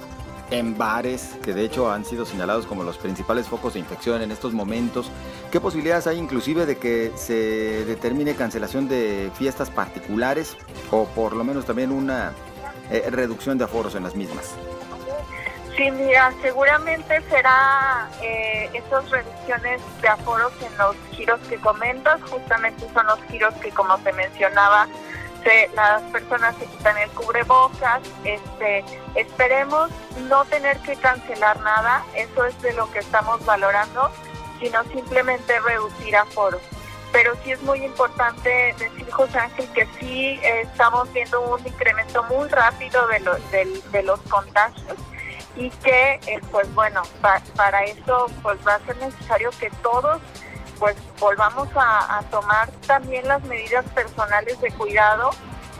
en 0.58 0.78
bares, 0.78 1.36
que 1.42 1.52
de 1.52 1.64
hecho 1.64 1.90
han 1.90 2.04
sido 2.04 2.24
señalados 2.24 2.66
como 2.66 2.84
los 2.84 2.96
principales 2.96 3.48
focos 3.48 3.74
de 3.74 3.80
infección 3.80 4.22
en 4.22 4.30
estos 4.30 4.52
momentos. 4.52 5.10
¿Qué 5.50 5.60
posibilidades 5.60 6.06
hay 6.06 6.18
inclusive 6.18 6.64
de 6.64 6.78
que 6.78 7.12
se 7.16 7.84
determine 7.84 8.36
cancelación 8.36 8.88
de 8.88 9.30
fiestas 9.34 9.70
particulares 9.70 10.56
o 10.90 11.06
por 11.06 11.34
lo 11.34 11.42
menos 11.42 11.64
también 11.66 11.90
una 11.90 12.32
eh, 12.90 13.08
reducción 13.10 13.58
de 13.58 13.64
aforos 13.64 13.96
en 13.96 14.04
las 14.04 14.14
mismas? 14.14 14.54
Sí, 15.76 15.90
mira, 15.90 16.32
seguramente 16.40 17.20
será 17.28 18.08
eh, 18.22 18.70
esas 18.74 19.10
reducciones 19.10 19.82
de 20.00 20.08
aforos 20.08 20.52
en 20.62 20.78
los 20.78 20.94
giros 21.10 21.40
que 21.48 21.56
comentas, 21.56 22.20
justamente 22.30 22.86
son 22.94 23.06
los 23.08 23.20
giros 23.24 23.52
que 23.54 23.70
como 23.70 23.98
te 23.98 24.12
mencionaba, 24.12 24.86
se, 25.44 25.70
las 25.74 26.02
personas 26.04 26.56
se 26.56 26.66
quitan 26.66 26.96
el 26.98 27.10
cubrebocas, 27.10 28.00
este, 28.24 28.84
esperemos 29.14 29.90
no 30.28 30.44
tener 30.46 30.78
que 30.78 30.96
cancelar 30.96 31.60
nada, 31.60 32.04
eso 32.14 32.44
es 32.44 32.60
de 32.62 32.72
lo 32.72 32.90
que 32.90 32.98
estamos 32.98 33.44
valorando, 33.44 34.10
sino 34.58 34.82
simplemente 34.84 35.60
reducir 35.60 36.16
aforos. 36.16 36.62
Pero 37.12 37.34
sí 37.44 37.52
es 37.52 37.62
muy 37.62 37.84
importante 37.84 38.74
decir, 38.76 39.08
José 39.10 39.38
Ángel, 39.38 39.68
que 39.72 39.86
sí 40.00 40.40
estamos 40.42 41.12
viendo 41.12 41.40
un 41.42 41.64
incremento 41.64 42.24
muy 42.24 42.48
rápido 42.48 43.06
de, 43.06 43.20
de, 43.52 43.82
de 43.92 44.02
los 44.02 44.20
contagios 44.22 44.96
y 45.56 45.70
que 45.70 46.20
eh, 46.26 46.40
pues 46.50 46.72
bueno 46.74 47.02
para 47.54 47.84
eso 47.84 48.26
pues 48.42 48.58
va 48.66 48.74
a 48.74 48.80
ser 48.80 48.96
necesario 48.96 49.50
que 49.58 49.70
todos 49.82 50.20
pues 50.84 50.96
volvamos 51.18 51.66
a, 51.76 52.22
tomar 52.30 52.70
también 52.86 53.26
las 53.26 53.42
medidas 53.44 53.86
personales 53.94 54.60
de 54.60 54.70
cuidado 54.72 55.30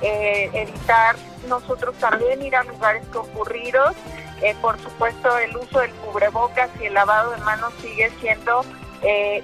eh, 0.01 0.49
evitar 0.55 1.15
nosotros 1.47 1.95
también 1.97 2.41
ir 2.41 2.57
a 2.57 2.65
lugares 2.65 3.07
concurridos 3.09 3.95
eh, 4.41 4.57
por 4.63 4.81
supuesto 4.81 5.37
el 5.37 5.55
uso 5.59 5.81
del 5.81 5.91
cubrebocas 5.91 6.71
y 6.81 6.87
el 6.87 6.95
lavado 6.95 7.33
de 7.33 7.37
manos 7.39 7.75
sigue 7.83 8.11
siendo 8.19 8.65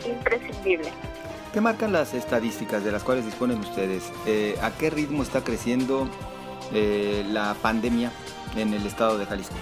imprescindible 0.07 0.91
¿Qué 1.53 1.61
marcan 1.61 1.93
las 1.93 2.15
estadísticas 2.15 2.83
de 2.83 2.93
las 2.93 3.03
cuales 3.03 3.27
disponen 3.27 3.59
ustedes? 3.59 4.11
¿A 4.63 4.71
qué 4.79 4.89
ritmo 4.89 5.23
está 5.23 5.45
creciendo 5.45 6.09
la 6.73 7.55
pandemia 7.61 8.11
en 8.57 8.73
el 8.73 8.87
estado 8.87 9.19
de 9.19 9.27
Jalisco? 9.27 9.57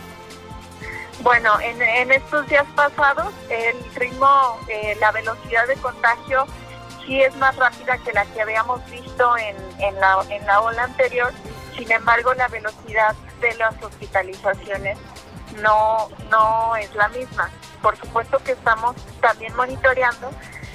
Bueno, 1.21 1.59
en, 1.61 2.13
estos 2.13 2.47
días 2.47 2.67
pasados 2.77 3.33
el 3.51 3.77
ritmo, 3.95 4.59
eh, 4.69 4.97
la 5.01 5.11
velocidad 5.11 5.67
de 5.67 5.75
contagio 5.77 6.47
sí 7.05 7.21
es 7.21 7.35
más 7.37 7.57
rápida 7.57 7.99
que 7.99 8.13
la 8.13 8.25
que 8.27 8.41
habíamos 8.41 8.89
visto 8.89 9.37
en, 9.37 9.57
en, 9.81 9.95
la, 9.97 10.25
en 10.31 10.47
la 10.47 10.61
ola 10.61 10.85
anterior, 10.85 11.33
sin 11.77 11.91
embargo 11.91 12.35
la 12.35 12.47
velocidad 12.49 13.17
de 13.41 13.53
las 13.55 13.83
hospitalizaciones 13.83 14.97
no, 15.61 16.09
no 16.31 16.77
es 16.77 16.95
la 16.95 17.09
misma. 17.09 17.51
Por 17.83 17.97
supuesto 17.97 18.39
que 18.45 18.53
estamos 18.53 18.95
también 19.21 19.55
monitoreando, 19.57 20.31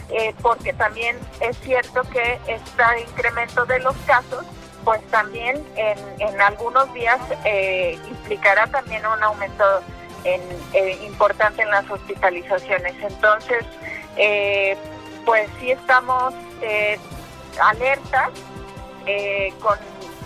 eh, 0.09 0.35
porque 0.41 0.73
también 0.73 1.17
es 1.39 1.57
cierto 1.59 2.01
que 2.03 2.39
este 2.47 2.83
incremento 3.07 3.65
de 3.65 3.79
los 3.79 3.95
casos 4.05 4.45
pues 4.83 5.01
también 5.07 5.65
en, 5.77 5.97
en 6.19 6.41
algunos 6.41 6.93
días 6.93 7.19
eh, 7.45 7.97
implicará 8.09 8.67
también 8.67 9.05
un 9.05 9.23
aumento 9.23 9.63
eh, 10.25 10.99
importante 11.05 11.61
en 11.61 11.69
las 11.69 11.89
hospitalizaciones. 11.89 12.95
Entonces, 13.01 13.65
eh, 14.17 14.77
pues 15.25 15.49
sí 15.59 15.71
estamos 15.71 16.33
eh, 16.61 16.99
alertas 17.61 18.29
con, 19.59 19.77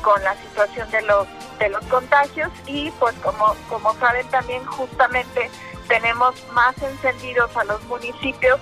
con 0.03 0.23
la 0.23 0.35
situación 0.35 0.89
de 0.91 1.01
los 1.01 1.27
de 1.57 1.69
los 1.69 1.83
contagios 1.85 2.51
y 2.67 2.91
pues 2.91 3.15
como 3.23 3.55
como 3.67 3.95
saben 3.95 4.27
también 4.29 4.63
justamente 4.65 5.49
tenemos 5.87 6.35
más 6.51 6.77
encendidos 6.83 7.57
a 7.57 7.63
los 7.63 7.83
municipios 7.85 8.59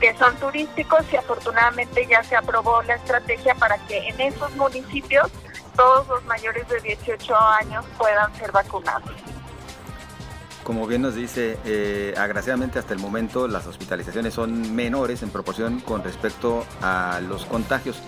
que 0.00 0.16
son 0.16 0.34
turísticos 0.36 1.04
y 1.12 1.16
afortunadamente 1.16 2.06
ya 2.06 2.22
se 2.22 2.36
aprobó 2.36 2.82
la 2.82 2.94
estrategia 2.94 3.54
para 3.56 3.76
que 3.86 4.08
en 4.08 4.20
esos 4.20 4.54
municipios 4.56 5.30
todos 5.76 6.08
los 6.08 6.24
mayores 6.24 6.66
de 6.68 6.80
18 6.80 7.36
años 7.36 7.84
puedan 7.96 8.34
ser 8.36 8.50
vacunados. 8.50 9.12
Como 10.68 10.86
bien 10.86 11.00
nos 11.00 11.14
dice, 11.14 11.58
eh, 11.64 12.12
agraciadamente 12.18 12.78
hasta 12.78 12.92
el 12.92 13.00
momento 13.00 13.48
las 13.48 13.66
hospitalizaciones 13.66 14.34
son 14.34 14.76
menores 14.76 15.22
en 15.22 15.30
proporción 15.30 15.80
con 15.80 16.04
respecto 16.04 16.66
a 16.82 17.22
los 17.26 17.46
contagios. 17.46 18.02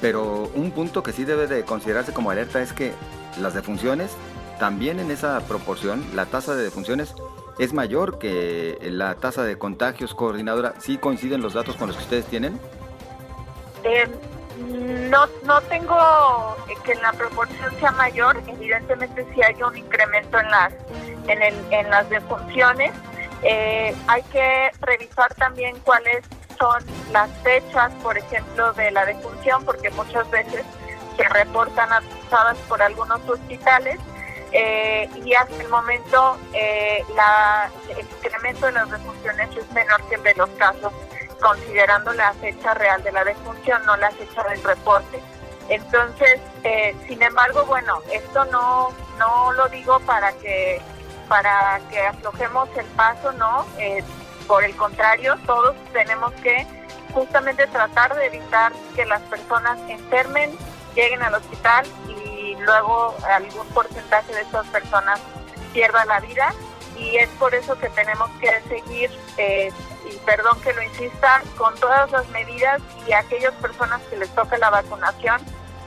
Pero 0.00 0.50
un 0.56 0.72
punto 0.72 1.04
que 1.04 1.12
sí 1.12 1.24
debe 1.24 1.46
de 1.46 1.62
considerarse 1.62 2.12
como 2.12 2.32
alerta 2.32 2.60
es 2.60 2.72
que 2.72 2.94
las 3.40 3.54
defunciones, 3.54 4.10
también 4.58 4.98
en 4.98 5.12
esa 5.12 5.38
proporción, 5.46 6.04
la 6.16 6.26
tasa 6.26 6.56
de 6.56 6.64
defunciones 6.64 7.14
es 7.60 7.72
mayor 7.72 8.18
que 8.18 8.76
la 8.90 9.14
tasa 9.14 9.44
de 9.44 9.56
contagios 9.56 10.16
coordinadora. 10.16 10.74
¿Sí 10.80 10.98
coinciden 10.98 11.42
los 11.42 11.54
datos 11.54 11.76
con 11.76 11.86
los 11.86 11.96
que 11.96 12.02
ustedes 12.02 12.24
tienen? 12.24 12.58
Eh, 13.84 14.08
no, 14.58 15.26
no 15.44 15.60
tengo 15.62 16.56
que 16.84 16.94
la 16.96 17.12
proporción 17.12 17.74
sea 17.80 17.92
mayor, 17.92 18.40
evidentemente 18.46 19.26
sí 19.34 19.42
hay 19.42 19.60
un 19.62 19.76
incremento 19.76 20.38
en 20.38 20.50
las, 20.50 20.72
en, 21.28 21.42
el, 21.42 21.54
en 21.70 21.90
las 21.90 22.08
defunciones. 22.10 22.92
Eh, 23.42 23.94
hay 24.06 24.22
que 24.24 24.70
revisar 24.80 25.32
también 25.34 25.78
cuáles 25.80 26.24
son 26.58 26.82
las 27.12 27.30
fechas, 27.42 27.92
por 28.02 28.16
ejemplo, 28.16 28.72
de 28.74 28.90
la 28.90 29.04
defunción, 29.06 29.64
porque 29.64 29.90
muchas 29.90 30.30
veces 30.30 30.64
se 31.16 31.28
reportan 31.28 31.92
atrasadas 31.92 32.56
por 32.68 32.82
algunos 32.82 33.20
hospitales. 33.28 33.98
eh, 34.54 35.10
y 35.24 35.34
hasta 35.34 35.60
el 35.60 35.68
momento 35.68 36.38
eh, 36.52 37.04
la, 37.16 37.68
el 37.88 38.06
incremento 38.06 38.66
de 38.66 38.72
las 38.72 38.88
defunciones 38.88 39.50
es 39.56 39.70
menor 39.72 40.00
que 40.08 40.14
el 40.14 40.22
de 40.22 40.34
los 40.36 40.48
casos, 40.50 40.92
considerando 41.44 42.14
la 42.14 42.32
fecha 42.34 42.72
real 42.72 43.02
de 43.02 43.12
la 43.12 43.22
defunción, 43.22 43.84
no 43.84 43.96
la 43.98 44.10
fecha 44.12 44.42
del 44.44 44.62
reporte. 44.62 45.20
Entonces, 45.68 46.40
eh, 46.62 46.96
sin 47.06 47.22
embargo, 47.22 47.66
bueno, 47.66 48.00
esto 48.10 48.46
no, 48.46 48.88
no 49.18 49.52
lo 49.52 49.68
digo 49.68 50.00
para 50.00 50.32
que, 50.32 50.80
para 51.28 51.80
que 51.90 52.00
aflojemos 52.00 52.70
el 52.76 52.86
paso, 52.86 53.32
¿no? 53.32 53.66
por 54.46 54.64
el 54.64 54.74
contrario, 54.76 55.36
todos 55.46 55.74
tenemos 55.92 56.32
que 56.42 56.66
justamente 57.12 57.66
tratar 57.68 58.14
de 58.14 58.26
evitar 58.26 58.72
que 58.94 59.06
las 59.06 59.22
personas 59.22 59.78
enfermen, 59.88 60.56
lleguen 60.94 61.22
al 61.22 61.34
hospital 61.34 61.86
y 62.08 62.56
luego 62.56 63.14
algún 63.26 63.66
porcentaje 63.68 64.34
de 64.34 64.42
estas 64.42 64.66
personas 64.68 65.20
pierda 65.72 66.04
la 66.04 66.20
vida 66.20 66.54
y 66.98 67.16
es 67.16 67.28
por 67.30 67.54
eso 67.54 67.78
que 67.78 67.88
tenemos 67.90 68.30
que 68.40 68.60
seguir, 68.68 69.10
eh, 69.38 69.72
y 70.10 70.16
perdón 70.18 70.60
que 70.60 70.72
lo 70.72 70.82
insista, 70.82 71.42
con 71.56 71.74
todas 71.76 72.10
las 72.10 72.28
medidas 72.30 72.80
y 73.06 73.12
a 73.12 73.20
aquellas 73.20 73.54
personas 73.54 74.00
que 74.10 74.16
les 74.16 74.28
toque 74.34 74.58
la 74.58 74.70
vacunación, 74.70 75.40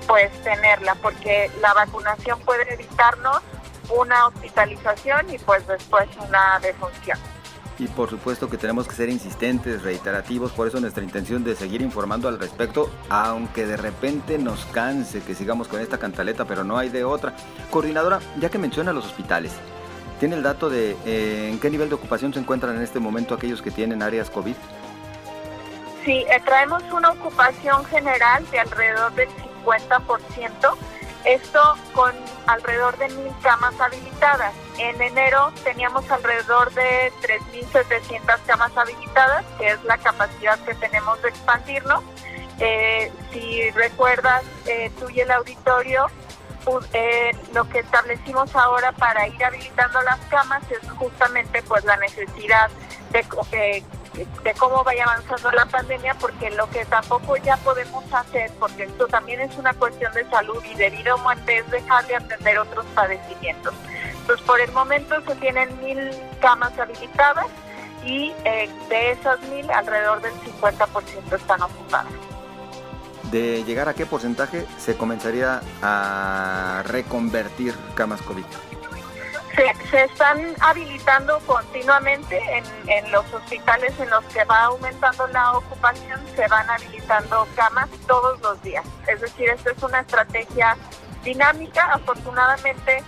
pues 0.07 0.31
tenerla, 0.43 0.95
porque 0.95 1.51
la 1.61 1.73
vacunación 1.73 2.39
puede 2.41 2.73
evitarnos 2.73 3.41
una 3.89 4.27
hospitalización 4.27 5.29
y 5.33 5.37
pues 5.39 5.65
después 5.67 6.07
una 6.17 6.59
defunción 6.59 7.17
y 7.79 7.87
por 7.87 8.09
supuesto 8.09 8.49
que 8.49 8.57
tenemos 8.57 8.87
que 8.87 8.95
ser 8.95 9.09
insistentes, 9.09 9.83
reiterativos, 9.83 10.51
por 10.51 10.67
eso 10.67 10.79
nuestra 10.79 11.03
intención 11.03 11.43
de 11.43 11.55
seguir 11.55 11.81
informando 11.81 12.27
al 12.27 12.39
respecto, 12.39 12.89
aunque 13.09 13.65
de 13.65 13.77
repente 13.77 14.37
nos 14.37 14.65
canse 14.65 15.21
que 15.21 15.35
sigamos 15.35 15.67
con 15.67 15.79
esta 15.79 15.97
cantaleta, 15.97 16.45
pero 16.45 16.63
no 16.63 16.77
hay 16.77 16.89
de 16.89 17.03
otra. 17.03 17.33
Coordinadora, 17.69 18.19
ya 18.39 18.49
que 18.49 18.57
menciona 18.57 18.93
los 18.93 19.05
hospitales, 19.05 19.53
¿tiene 20.19 20.35
el 20.35 20.43
dato 20.43 20.69
de 20.69 20.97
eh, 21.05 21.49
en 21.51 21.59
qué 21.59 21.69
nivel 21.69 21.89
de 21.89 21.95
ocupación 21.95 22.33
se 22.33 22.39
encuentran 22.39 22.75
en 22.75 22.81
este 22.81 22.99
momento 22.99 23.33
aquellos 23.33 23.61
que 23.61 23.71
tienen 23.71 24.01
áreas 24.01 24.29
COVID? 24.29 24.55
Sí, 26.05 26.25
eh, 26.29 26.41
traemos 26.45 26.83
una 26.91 27.11
ocupación 27.11 27.83
general 27.85 28.49
de 28.49 28.59
alrededor 28.59 29.13
del 29.15 29.29
50%. 29.29 30.77
Esto 31.25 31.75
con 31.93 32.13
alrededor 32.45 32.97
de 32.97 33.09
mil 33.09 33.33
camas 33.41 33.77
habilitadas. 33.79 34.53
En 34.77 35.01
enero 35.01 35.51
teníamos 35.65 36.09
alrededor 36.09 36.73
de 36.73 37.11
3.700 37.21 38.39
camas 38.45 38.71
habilitadas, 38.77 39.43
que 39.59 39.67
es 39.67 39.83
la 39.83 39.97
capacidad 39.97 40.57
que 40.59 40.73
tenemos 40.75 41.21
de 41.21 41.29
expandirnos. 41.29 42.03
Eh, 42.59 43.11
si 43.33 43.69
recuerdas, 43.71 44.43
eh, 44.65 44.89
tú 44.99 45.09
y 45.09 45.19
el 45.19 45.31
auditorio, 45.31 46.07
eh, 46.93 47.31
lo 47.53 47.67
que 47.69 47.79
establecimos 47.79 48.55
ahora 48.55 48.91
para 48.91 49.27
ir 49.27 49.43
habilitando 49.43 50.01
las 50.01 50.19
camas 50.25 50.63
es 50.71 50.89
justamente 50.91 51.61
pues 51.63 51.83
la 51.85 51.97
necesidad 51.97 52.69
de, 53.11 53.25
de 53.51 53.83
de 54.43 54.53
cómo 54.53 54.83
vaya 54.83 55.03
avanzando 55.03 55.51
la 55.51 55.65
pandemia, 55.65 56.15
porque 56.15 56.49
lo 56.51 56.69
que 56.69 56.85
tampoco 56.85 57.37
ya 57.37 57.57
podemos 57.57 58.03
hacer, 58.11 58.51
porque 58.59 58.83
esto 58.83 59.07
también 59.07 59.41
es 59.41 59.55
una 59.57 59.73
cuestión 59.73 60.11
de 60.13 60.27
salud 60.29 60.63
y 60.63 60.75
de 60.75 60.89
vida 60.89 61.15
o 61.15 61.17
muerte, 61.19 61.59
es 61.59 61.69
dejar 61.69 62.05
de 62.07 62.15
atender 62.15 62.57
otros 62.57 62.85
padecimientos. 62.95 63.73
Entonces, 64.21 64.45
por 64.45 64.59
el 64.59 64.71
momento 64.71 65.21
se 65.21 65.35
tienen 65.35 65.69
mil 65.83 66.11
camas 66.41 66.77
habilitadas 66.79 67.47
y 68.03 68.33
eh, 68.45 68.69
de 68.89 69.11
esas 69.11 69.41
mil, 69.49 69.69
alrededor 69.69 70.21
del 70.21 70.33
50% 70.41 71.35
están 71.35 71.61
ocupadas. 71.61 72.26
¿De 73.31 73.63
llegar 73.65 73.89
a 73.89 73.93
qué 73.93 74.05
porcentaje 74.05 74.65
se 74.77 74.95
comenzaría 74.95 75.61
a 75.81 76.83
reconvertir 76.85 77.73
camas 77.95 78.21
COVID? 78.21 78.45
se, 79.89 80.03
están 80.03 80.55
habilitando 80.59 81.39
continuamente 81.39 82.39
en, 82.87 83.11
los 83.11 83.25
hospitales 83.33 83.93
en 83.99 84.09
los 84.09 84.23
que 84.25 84.43
va 84.45 84.65
aumentando 84.65 85.27
la 85.27 85.53
ocupación, 85.53 86.19
se 86.35 86.47
van 86.47 86.69
habilitando 86.69 87.47
camas 87.55 87.89
todos 88.07 88.39
los 88.41 88.61
días. 88.61 88.85
Es 89.07 89.19
decir, 89.21 89.49
esta 89.49 89.71
es 89.71 89.81
una 89.81 90.01
estrategia 90.01 90.77
dinámica. 91.23 91.93
Afortunadamente, 91.93 93.03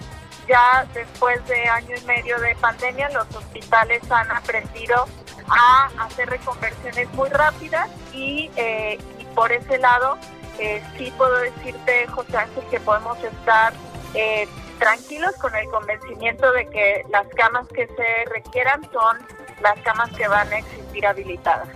ya 0.47 0.88
después 0.93 1.45
de 1.47 1.67
año 1.67 1.95
y 1.95 2.05
medio 2.05 2.39
de 2.39 2.55
pandemia, 2.55 3.10
los 3.10 3.27
hospitales 3.36 4.01
han 4.10 4.32
aprendido 4.32 5.05
a 5.47 5.89
hacer 6.03 6.29
reconversiones 6.29 7.12
muy 7.13 7.29
rápidas 7.29 7.89
y, 8.13 8.49
eh, 8.55 8.97
por 9.39 9.54
ese 9.54 9.78
lado, 9.78 10.17
eh, 10.60 10.84
sí 10.97 11.13
puedo 11.17 11.34
decirte, 11.38 12.08
José 12.08 12.36
Ángel, 12.36 12.63
que 12.69 12.78
podemos 12.82 13.17
estar 13.23 13.71
eh, 14.13 14.45
tranquilos 14.80 15.34
con 15.39 15.56
el 15.56 15.65
convencimiento 15.69 16.52
de 16.52 16.67
que 16.67 17.06
las 17.10 17.25
camas 17.38 17.65
que 17.69 17.88
se 17.88 18.30
requieran 18.34 18.82
son 18.91 19.17
las 19.63 19.80
camas 19.80 20.10
que 20.12 20.28
van 20.28 20.52
a 20.52 20.58
existir 20.58 21.08
habilitadas. 21.08 21.69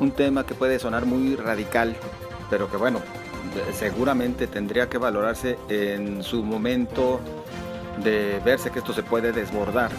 Un 0.00 0.10
tema 0.10 0.46
que 0.46 0.54
puede 0.54 0.78
sonar 0.78 1.04
muy 1.04 1.36
radical, 1.36 1.94
pero 2.48 2.70
que 2.70 2.78
bueno, 2.78 3.02
seguramente 3.74 4.46
tendría 4.46 4.88
que 4.88 4.96
valorarse 4.96 5.58
en 5.68 6.22
su 6.22 6.42
momento 6.42 7.20
de 7.98 8.40
verse 8.42 8.70
que 8.70 8.78
esto 8.78 8.94
se 8.94 9.02
puede 9.02 9.32
desbordar. 9.32 9.90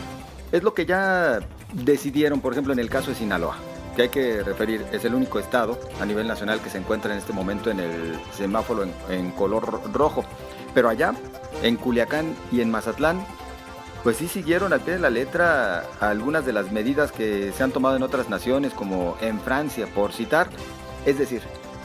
Es 0.52 0.64
lo 0.64 0.74
que 0.74 0.88
ya 0.88 1.42
decidieron, 1.74 2.42
por 2.42 2.54
ejemplo, 2.54 2.74
en 2.74 2.80
el 2.80 2.90
caso 2.90 3.12
de 3.12 3.18
Sinaloa, 3.18 3.58
que 3.98 4.04
hay 4.04 4.10
que 4.10 4.44
referir, 4.44 4.86
es 4.92 5.04
el 5.06 5.16
único 5.16 5.40
estado 5.40 5.80
a 6.00 6.06
nivel 6.06 6.28
nacional 6.28 6.62
que 6.62 6.70
se 6.70 6.78
encuentra 6.78 7.12
en 7.14 7.18
este 7.18 7.34
momento 7.34 7.72
en 7.72 7.80
el 7.80 8.20
semáforo 8.32 8.86
en, 9.10 9.32
color 9.32 9.92
rojo. 9.92 10.24
Pero 10.76 10.88
allá 10.88 11.16
en 11.64 11.78
Culiacán 11.78 12.36
y 12.52 12.62
en 12.62 12.70
Mazatlán, 12.70 13.26
pues 14.04 14.18
sí 14.18 14.28
siguieron 14.28 14.72
al 14.72 14.82
pie 14.82 14.94
de 14.94 15.00
la 15.00 15.10
letra 15.10 15.84
algunas 16.00 16.46
de 16.46 16.54
las 16.54 16.72
medidas 16.72 17.12
que 17.12 17.52
se 17.52 17.64
han 17.64 17.72
tomado 17.72 17.96
en 17.96 18.04
otras 18.04 18.30
naciones, 18.30 18.72
como 18.72 19.18
en 19.20 19.40
Francia, 19.40 19.88
por 19.88 20.14
citar. 20.14 20.48
Es 21.08 21.18
decir, 21.18 21.42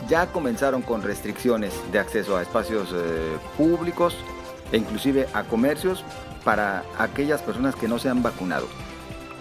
ya 0.07 0.27
comenzaron 0.27 0.83
con 0.83 1.01
restricciones 1.01 1.73
de 1.93 1.99
acceso 1.99 2.37
a 2.37 2.43
espacios 2.43 2.91
eh, 2.93 3.39
públicos 3.57 4.19
e 4.71 4.77
inclusive 4.77 5.29
a 5.33 5.45
comercios 5.45 6.05
para 6.45 6.85
aquellas 6.99 7.41
personas 7.41 7.75
que 7.75 7.89
no 7.89 7.99
se 7.99 8.11
han 8.11 8.23
vacunado. 8.23 8.69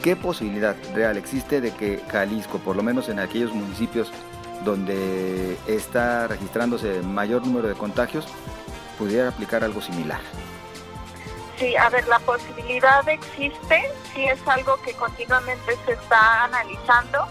¿Qué 0.01 0.15
posibilidad 0.15 0.75
real 0.93 1.17
existe 1.17 1.61
de 1.61 1.71
que 1.71 2.01
Jalisco, 2.09 2.57
por 2.59 2.75
lo 2.75 2.83
menos 2.83 3.09
en 3.09 3.19
aquellos 3.19 3.53
municipios 3.53 4.11
donde 4.63 5.57
está 5.67 6.27
registrándose 6.27 7.01
mayor 7.01 7.45
número 7.45 7.67
de 7.67 7.75
contagios, 7.75 8.27
pudiera 8.97 9.29
aplicar 9.29 9.63
algo 9.63 9.81
similar. 9.81 10.19
Sí, 11.57 11.75
a 11.75 11.89
ver, 11.89 12.07
la 12.07 12.19
posibilidad 12.19 13.07
existe, 13.07 13.91
sí 14.13 14.25
es 14.25 14.39
algo 14.47 14.77
que 14.83 14.93
continuamente 14.93 15.75
se 15.85 15.93
está 15.93 16.45
analizando. 16.45 17.27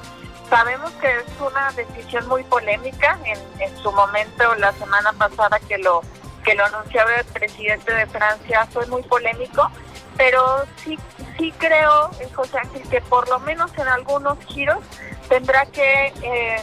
Sabemos 0.48 0.90
que 1.00 1.08
es 1.08 1.24
una 1.40 1.70
decisión 1.72 2.26
muy 2.28 2.42
polémica. 2.44 3.18
En, 3.24 3.76
su 3.78 3.92
momento, 3.92 4.54
la 4.56 4.72
semana 4.72 5.12
pasada 5.12 5.58
que 5.60 5.78
lo 5.78 6.02
que 6.44 6.54
lo 6.54 6.64
anunciaba 6.64 7.14
el 7.16 7.24
presidente 7.26 7.92
de 7.92 8.06
Francia 8.06 8.66
fue 8.72 8.86
muy 8.86 9.02
polémico, 9.02 9.70
pero 10.16 10.64
sí 10.84 10.98
sí 11.40 11.52
creo, 11.58 12.10
José 12.34 12.58
Ángel, 12.58 12.82
que 12.88 13.00
por 13.00 13.28
lo 13.28 13.40
menos 13.40 13.70
en 13.78 13.88
algunos 13.88 14.38
giros 14.46 14.78
tendrá 15.28 15.64
que 15.66 16.12
em, 16.22 16.62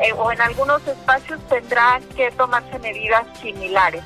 eh, 0.00 0.12
o 0.16 0.30
en 0.30 0.40
algunos 0.40 0.86
espacios 0.86 1.40
tendrá 1.48 2.00
que 2.16 2.30
tomarse 2.32 2.78
medidas 2.80 3.24
similares. 3.40 4.02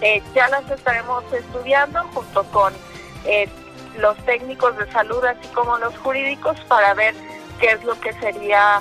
Eh, 0.00 0.22
ya 0.34 0.48
las 0.48 0.70
estaremos 0.70 1.24
estudiando 1.32 2.02
junto 2.14 2.44
con 2.44 2.72
eh, 3.24 3.48
los 3.98 4.16
técnicos 4.24 4.76
de 4.76 4.90
salud, 4.92 5.24
así 5.24 5.46
como 5.48 5.78
los 5.78 5.96
jurídicos, 5.98 6.58
para 6.68 6.94
ver 6.94 7.14
qué 7.58 7.72
es 7.72 7.84
lo 7.84 7.98
que 8.00 8.12
sería 8.14 8.80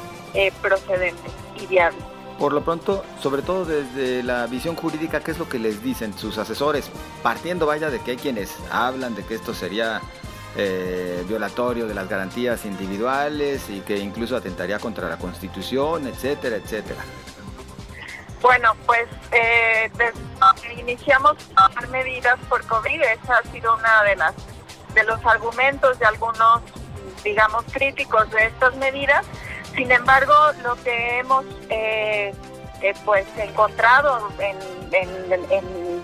procedente 0.61 1.29
y 1.55 1.65
viable. 1.65 2.08
Por 2.39 2.53
lo 2.53 2.63
pronto, 2.63 3.03
sobre 3.21 3.41
todo 3.41 3.65
desde 3.65 4.23
la 4.23 4.47
visión 4.47 4.75
jurídica, 4.75 5.19
¿qué 5.19 5.31
es 5.31 5.37
lo 5.37 5.49
que 5.49 5.59
les 5.59 5.83
dicen 5.83 6.17
sus 6.17 6.37
asesores? 6.37 6.89
Partiendo, 7.21 7.65
vaya, 7.65 7.89
de 7.89 7.99
que 7.99 8.11
hay 8.11 8.17
quienes 8.17 8.55
hablan 8.71 9.13
de 9.13 9.25
que 9.25 9.35
esto 9.35 9.53
sería 9.53 10.01
violatorio 11.27 11.87
de 11.87 11.93
las 11.93 12.09
garantías 12.09 12.65
individuales 12.65 13.69
y 13.69 13.81
que 13.81 13.97
incluso 13.97 14.35
atentaría 14.35 14.79
contra 14.79 15.07
la 15.07 15.17
Constitución, 15.17 16.07
etcétera, 16.07 16.55
etcétera. 16.57 17.01
Bueno, 18.41 18.73
pues 18.85 19.07
eh, 19.31 19.91
desde 19.97 20.79
iniciamos 20.79 21.35
a 21.55 21.67
tomar 21.69 21.87
medidas 21.89 22.39
por 22.47 22.65
COVID, 22.65 23.01
esa 23.01 23.37
ha 23.37 23.43
sido 23.51 23.75
una 23.75 24.03
de 24.03 24.15
las 24.15 24.33
de 24.93 25.03
los 25.03 25.23
argumentos 25.25 25.99
de 25.99 26.05
algunos, 26.05 26.61
digamos, 27.23 27.63
críticos 27.71 28.29
de 28.31 28.45
estas 28.45 28.75
medidas. 28.77 29.25
Sin 29.79 29.89
embargo, 29.93 30.33
lo 30.61 30.75
que 30.83 31.19
hemos 31.19 31.45
eh, 31.69 32.33
eh, 32.81 32.93
pues 33.05 33.25
encontrado 33.37 34.29
en, 34.37 36.03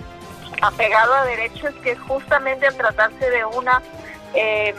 apegado 0.61 1.13
a 1.13 1.25
derecho 1.25 1.67
es 1.67 1.75
que 1.83 1.97
justamente 1.97 2.67
al 2.67 2.77
tratarse 2.77 3.29
de 3.29 3.43
una 3.43 3.83
em, 4.33 4.77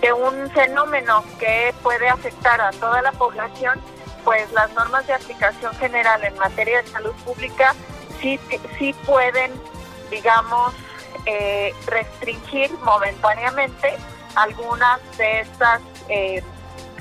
de 0.00 0.14
un 0.14 0.50
fenómeno 0.52 1.22
que 1.38 1.74
puede 1.82 2.08
afectar 2.08 2.58
a 2.62 2.70
toda 2.70 3.02
la 3.02 3.12
población, 3.12 3.78
pues 4.24 4.50
las 4.52 4.72
normas 4.72 5.06
de 5.06 5.12
aplicación 5.12 5.74
general 5.74 6.24
en 6.24 6.34
materia 6.38 6.80
de 6.80 6.88
salud 6.88 7.12
pública 7.26 7.74
sí, 8.22 8.40
sí 8.78 8.94
pueden, 9.04 9.52
digamos, 10.10 10.72
eh, 11.26 11.74
restringir 11.86 12.72
momentáneamente 12.78 13.94
algunas 14.36 15.00
de 15.18 15.40
estas, 15.40 15.82
eh, 16.08 16.42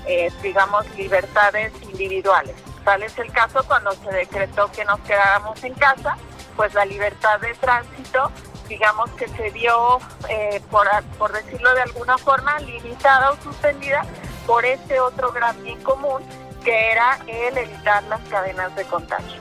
eh, 0.08 0.32
digamos, 0.42 0.86
libertades 0.96 1.72
individuales. 1.82 2.56
Tal 2.84 3.04
es 3.04 3.18
el 3.20 3.32
caso 3.32 3.64
cuando 3.68 3.92
se 3.92 4.12
decretó 4.12 4.72
que 4.72 4.86
nos 4.86 5.00
quedáramos 5.02 5.64
en 5.64 5.74
casa, 5.74 6.18
pues 6.56 6.74
la 6.74 6.86
libertad 6.86 7.40
de 7.40 7.54
tránsito, 7.56 8.32
digamos 8.68 9.10
que 9.12 9.28
se 9.28 9.50
vio, 9.52 10.00
por, 10.70 10.88
por 11.18 11.32
decirlo 11.32 11.74
de 11.74 11.82
alguna 11.82 12.18
forma, 12.18 12.60
limitada 12.60 13.32
o 13.32 13.38
suspendida 13.42 14.04
por 14.46 14.66
ese 14.66 15.00
otro 15.00 15.32
gran 15.32 15.62
bien 15.64 15.82
común 15.84 16.24
que 16.64 16.92
era 16.92 17.20
el 17.28 17.58
evitar 17.58 18.04
las 18.06 18.22
cadenas 18.30 18.76
de 18.76 18.84
contagio. 18.86 19.40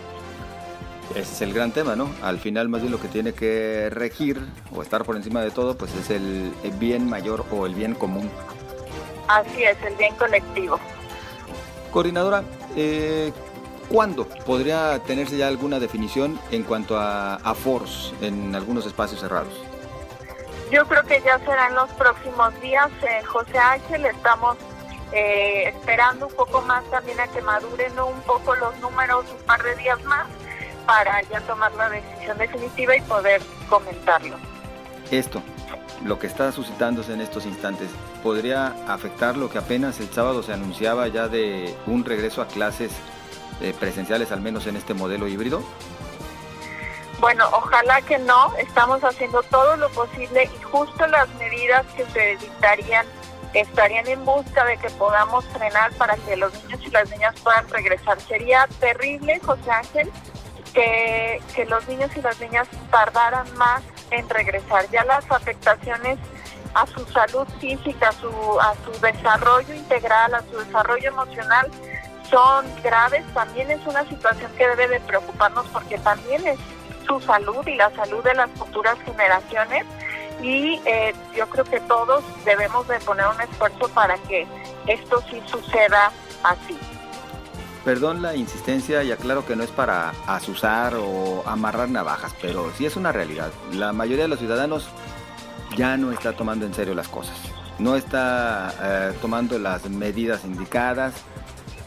Ese 1.10 1.20
es 1.20 1.40
el 1.40 1.54
gran 1.54 1.72
tema, 1.72 1.96
¿no? 1.96 2.10
Al 2.22 2.38
final 2.38 2.68
más 2.68 2.82
bien 2.82 2.92
lo 2.92 3.00
que 3.00 3.08
tiene 3.08 3.32
que 3.32 3.88
regir 3.90 4.40
o 4.74 4.82
estar 4.82 5.04
por 5.04 5.16
encima 5.16 5.40
de 5.40 5.50
todo, 5.50 5.76
pues 5.76 5.94
es 5.94 6.10
el, 6.10 6.52
bien 6.78 7.08
mayor 7.08 7.46
o 7.50 7.66
el 7.66 7.74
bien 7.74 7.94
común. 7.94 8.30
Así 9.28 9.62
es, 9.62 9.76
el 9.82 9.94
bien 9.96 10.14
colectivo. 10.16 10.78
Coordinadora, 11.90 12.42
eh, 12.76 13.32
¿cuándo 13.88 14.26
podría 14.46 14.98
tenerse 15.00 15.36
ya 15.36 15.48
alguna 15.48 15.78
definición 15.78 16.38
en 16.50 16.62
cuanto 16.64 16.98
a, 16.98 17.36
a 17.36 17.54
foros 17.54 18.14
en 18.20 18.54
algunos 18.54 18.86
espacios 18.86 19.20
cerrados? 19.20 19.52
Yo 20.70 20.84
creo 20.86 21.02
que 21.04 21.22
ya 21.22 21.38
será 21.38 21.68
en 21.68 21.74
los 21.74 21.88
próximos 21.90 22.58
días. 22.60 22.90
Eh, 23.02 23.22
José 23.24 23.58
Ángel, 23.58 24.04
estamos 24.04 24.56
eh, 25.12 25.68
esperando 25.68 26.26
un 26.26 26.34
poco 26.34 26.60
más 26.62 26.84
también 26.90 27.18
a 27.20 27.26
que 27.28 27.40
maduren 27.40 27.98
un 27.98 28.20
poco 28.22 28.54
los 28.54 28.78
números 28.78 29.24
un 29.30 29.46
par 29.46 29.62
de 29.62 29.74
días 29.76 30.02
más 30.04 30.26
para 30.86 31.22
ya 31.22 31.40
tomar 31.42 31.72
la 31.74 31.88
decisión 31.88 32.36
definitiva 32.36 32.96
y 32.96 33.00
poder 33.02 33.40
comentarlo. 33.68 34.36
Esto, 35.10 35.42
lo 36.04 36.18
que 36.18 36.26
está 36.26 36.52
suscitándose 36.52 37.12
en 37.12 37.20
estos 37.20 37.46
instantes, 37.46 37.88
¿podría 38.22 38.74
afectar 38.86 39.36
lo 39.36 39.50
que 39.50 39.58
apenas 39.58 40.00
el 40.00 40.08
sábado 40.10 40.42
se 40.42 40.52
anunciaba 40.52 41.08
ya 41.08 41.28
de 41.28 41.74
un 41.86 42.04
regreso 42.04 42.42
a 42.42 42.46
clases 42.46 42.92
eh, 43.60 43.74
presenciales, 43.78 44.32
al 44.32 44.40
menos 44.40 44.66
en 44.66 44.76
este 44.76 44.94
modelo 44.94 45.28
híbrido? 45.28 45.62
Bueno, 47.20 47.48
ojalá 47.52 48.00
que 48.02 48.18
no. 48.18 48.54
Estamos 48.56 49.02
haciendo 49.02 49.42
todo 49.44 49.76
lo 49.76 49.88
posible 49.90 50.44
y 50.44 50.62
justo 50.62 51.06
las 51.08 51.28
medidas 51.34 51.84
que 51.96 52.06
se 52.06 52.36
dictarían 52.36 53.06
estarían 53.54 54.06
en 54.06 54.24
busca 54.24 54.64
de 54.64 54.76
que 54.76 54.90
podamos 54.90 55.44
frenar 55.46 55.90
para 55.92 56.16
que 56.16 56.36
los 56.36 56.52
niños 56.62 56.80
y 56.86 56.90
las 56.90 57.10
niñas 57.10 57.34
puedan 57.42 57.68
regresar. 57.70 58.20
Sería 58.20 58.68
terrible, 58.78 59.40
José 59.40 59.70
Ángel, 59.70 60.12
que, 60.74 61.40
que 61.54 61.64
los 61.64 61.88
niños 61.88 62.10
y 62.14 62.20
las 62.20 62.38
niñas 62.40 62.68
tardaran 62.90 63.52
más 63.56 63.82
en 64.10 64.28
regresar. 64.28 64.88
Ya 64.90 65.04
las 65.04 65.30
afectaciones 65.30 66.18
a 66.74 66.86
su 66.86 67.04
salud 67.06 67.46
física, 67.60 68.08
a 68.08 68.12
su, 68.12 68.28
a 68.60 68.74
su 68.84 69.00
desarrollo 69.00 69.74
integral, 69.74 70.34
a 70.34 70.42
su 70.50 70.58
desarrollo 70.58 71.08
emocional 71.08 71.70
son 72.30 72.66
graves. 72.82 73.24
También 73.34 73.70
es 73.70 73.84
una 73.86 74.06
situación 74.08 74.50
que 74.56 74.68
debe 74.68 74.88
de 74.88 75.00
preocuparnos 75.00 75.66
porque 75.68 75.98
también 75.98 76.46
es 76.46 76.58
su 77.06 77.20
salud 77.20 77.66
y 77.66 77.74
la 77.74 77.90
salud 77.94 78.22
de 78.22 78.34
las 78.34 78.50
futuras 78.50 78.98
generaciones 79.04 79.84
y 80.42 80.80
eh, 80.84 81.14
yo 81.34 81.48
creo 81.48 81.64
que 81.64 81.80
todos 81.80 82.22
debemos 82.44 82.86
de 82.86 82.98
poner 83.00 83.26
un 83.26 83.40
esfuerzo 83.40 83.88
para 83.88 84.16
que 84.18 84.46
esto 84.86 85.22
sí 85.30 85.42
suceda 85.46 86.12
así. 86.44 86.78
Perdón 87.84 88.22
la 88.22 88.36
insistencia 88.36 89.02
y 89.02 89.12
aclaro 89.12 89.46
que 89.46 89.56
no 89.56 89.62
es 89.62 89.70
para 89.70 90.10
asusar 90.26 90.94
o 90.96 91.42
amarrar 91.46 91.88
navajas, 91.88 92.34
pero 92.42 92.70
sí 92.76 92.84
es 92.84 92.96
una 92.96 93.12
realidad. 93.12 93.50
La 93.72 93.92
mayoría 93.92 94.24
de 94.24 94.28
los 94.28 94.38
ciudadanos 94.38 94.88
ya 95.76 95.96
no 95.96 96.12
está 96.12 96.32
tomando 96.32 96.66
en 96.66 96.74
serio 96.74 96.94
las 96.94 97.08
cosas, 97.08 97.36
no 97.78 97.96
está 97.96 98.74
eh, 98.82 99.12
tomando 99.20 99.58
las 99.58 99.88
medidas 99.88 100.44
indicadas. 100.44 101.14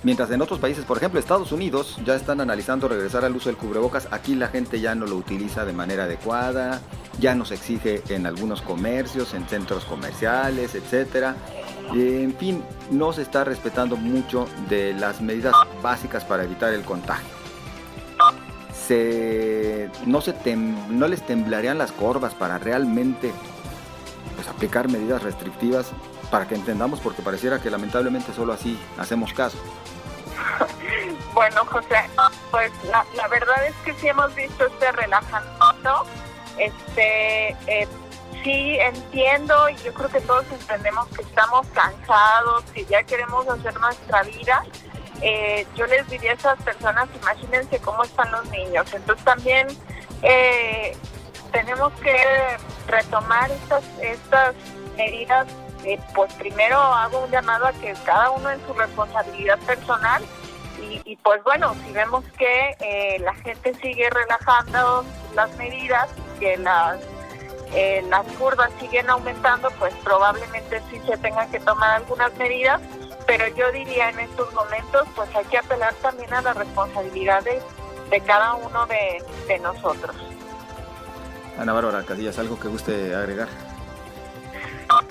Mientras 0.04 0.32
en 0.32 0.42
otros 0.42 0.60
países, 0.60 0.84
por 0.86 0.98
ejemplo 0.98 1.20
Estados 1.20 1.52
Unidos, 1.52 2.00
ya 2.04 2.16
están 2.16 2.42
analizando 2.42 2.88
regresar 2.88 3.24
al 3.24 3.36
uso 3.36 3.50
del 3.50 3.58
cubrebocas, 3.58 4.08
aquí 4.10 4.34
la 4.34 4.48
gente 4.48 4.80
ya 4.80 4.96
no 4.96 5.06
lo 5.06 5.16
utiliza 5.16 5.64
de 5.64 5.74
manera 5.74 6.06
adecuada, 6.06 6.82
ya 7.20 7.36
nos 7.36 7.52
exige 7.52 8.02
en 8.10 8.26
algunos 8.26 8.64
comercios, 8.64 9.36
en 9.36 9.48
centros 9.48 9.86
comerciales, 9.86 10.74
etcétera. 10.74 11.36
En 11.94 12.34
fin, 12.36 12.64
no 12.90 13.12
se 13.14 13.22
está 13.22 13.44
respetando 13.44 13.98
mucho 13.98 14.48
de 14.70 14.94
las 14.94 15.22
medidas 15.22 15.54
básicas 15.82 16.24
para 16.24 16.44
evitar 16.44 16.74
el 16.74 16.84
contagio. 16.84 17.28
no, 20.06 20.22
se 20.22 20.30
no 20.90 21.08
les 21.08 21.26
temblarían 21.26 21.78
las 21.78 21.92
corvas 21.92 22.34
para 22.34 22.58
realmente 22.58 23.32
pues, 24.36 24.48
aplicar 24.48 24.90
medidas 24.90 25.24
restrictivas 25.24 25.92
para 26.30 26.48
que 26.48 26.56
entendamos, 26.56 27.00
porque 27.00 27.22
pareciera 27.22 27.60
que 27.60 27.70
lamentablemente 27.70 28.34
solo 28.34 28.54
así 28.54 28.80
hacemos 28.98 29.34
caso. 29.34 29.58
Bueno, 31.34 31.64
José, 31.66 31.96
pues 32.52 32.72
la, 32.84 33.06
la 33.16 33.28
verdad 33.30 33.66
es 33.66 33.74
que 33.86 33.94
sí 33.94 34.10
hemos 34.10 34.36
visto 34.36 34.66
este 34.66 34.92
relajamiento 34.92 36.06
este, 36.58 37.56
eh, 37.68 37.88
sí 38.44 38.78
entiendo 38.80 39.70
y 39.70 39.76
yo 39.78 39.94
creo 39.94 40.10
que 40.10 40.22
todos 40.22 40.46
entendemos 40.52 41.08
que 41.10 41.22
estamos 41.22 41.68
cansados, 41.68 42.64
que 42.74 42.86
ya 42.86 43.04
queremos 43.04 43.48
hacer 43.48 43.80
nuestra 43.80 44.24
vida. 44.24 44.64
Eh, 45.22 45.68
yo 45.76 45.86
les 45.86 46.08
diría 46.10 46.32
a 46.32 46.36
esas 46.36 46.62
personas, 46.64 47.08
imagínense 47.22 47.80
cómo 47.80 48.04
están 48.04 48.32
los 48.32 48.46
niños. 48.50 48.92
Entonces 48.94 49.24
también 49.24 49.68
eh, 50.24 50.96
tenemos 51.52 51.94
que 52.02 52.18
retomar 52.88 53.52
estas, 53.52 53.84
estas 54.02 54.56
medidas. 54.98 55.48
pues 56.16 56.34
primero 56.34 56.78
hago 56.78 57.24
un 57.26 57.32
llamado 57.32 57.66
a 57.66 57.74
que 57.74 57.94
cada 58.06 58.32
uno 58.32 58.50
en 58.52 58.66
su 58.66 58.74
responsabilidad 58.74 59.60
personal 59.60 60.24
y, 61.06 61.16
pues 61.18 61.42
bueno, 61.44 61.76
si 61.86 61.92
vemos 61.94 62.26
que 62.38 63.20
la 63.20 63.34
gente 63.36 63.74
sigue 63.76 64.10
relajando 64.10 65.06
las 65.36 65.56
medidas 65.56 66.10
que 66.40 66.58
las, 66.58 67.00
eh, 67.74 68.04
las 68.10 68.26
curvas 68.38 68.70
siguen 68.80 69.10
aumentando, 69.10 69.70
pues 69.80 69.94
probablemente 70.04 70.82
sí 70.90 71.00
se 71.06 71.18
tengan 71.18 71.50
que 71.52 71.60
tomar 71.60 71.92
algunas 71.92 72.36
medidas, 72.38 72.82
pero 73.26 73.48
yo 73.48 73.72
diría 73.72 74.10
en 74.10 74.20
estos 74.20 74.54
momentos, 74.54 75.08
pues 75.16 75.34
hay 75.36 75.46
que 75.46 75.58
apelar 75.58 75.94
también 75.96 76.34
a 76.34 76.42
las 76.42 76.56
responsabilidades 76.58 77.64
de 78.10 78.22
cada 78.22 78.56
uno 78.56 78.86
de, 78.88 79.24
de 79.48 79.60
nosotros. 79.60 80.16
Ana 81.58 81.74
Bárbara 81.74 82.04
Casillas, 82.04 82.40
¿algo 82.40 82.60
que 82.60 82.68
guste 82.68 83.16
agregar? 83.16 83.48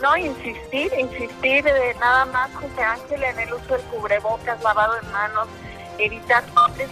No, 0.02 0.16
insistir, 0.16 0.92
insistir 0.98 1.64
de 1.64 1.94
nada 2.00 2.26
más, 2.26 2.50
José 2.54 2.82
Ángel, 2.82 3.22
en 3.22 3.38
el 3.38 3.54
uso 3.54 3.74
del 3.74 3.82
cubrebocas, 3.84 4.62
lavado 4.62 4.94
de 4.94 5.02
manos, 5.08 5.48
evitar 5.98 6.44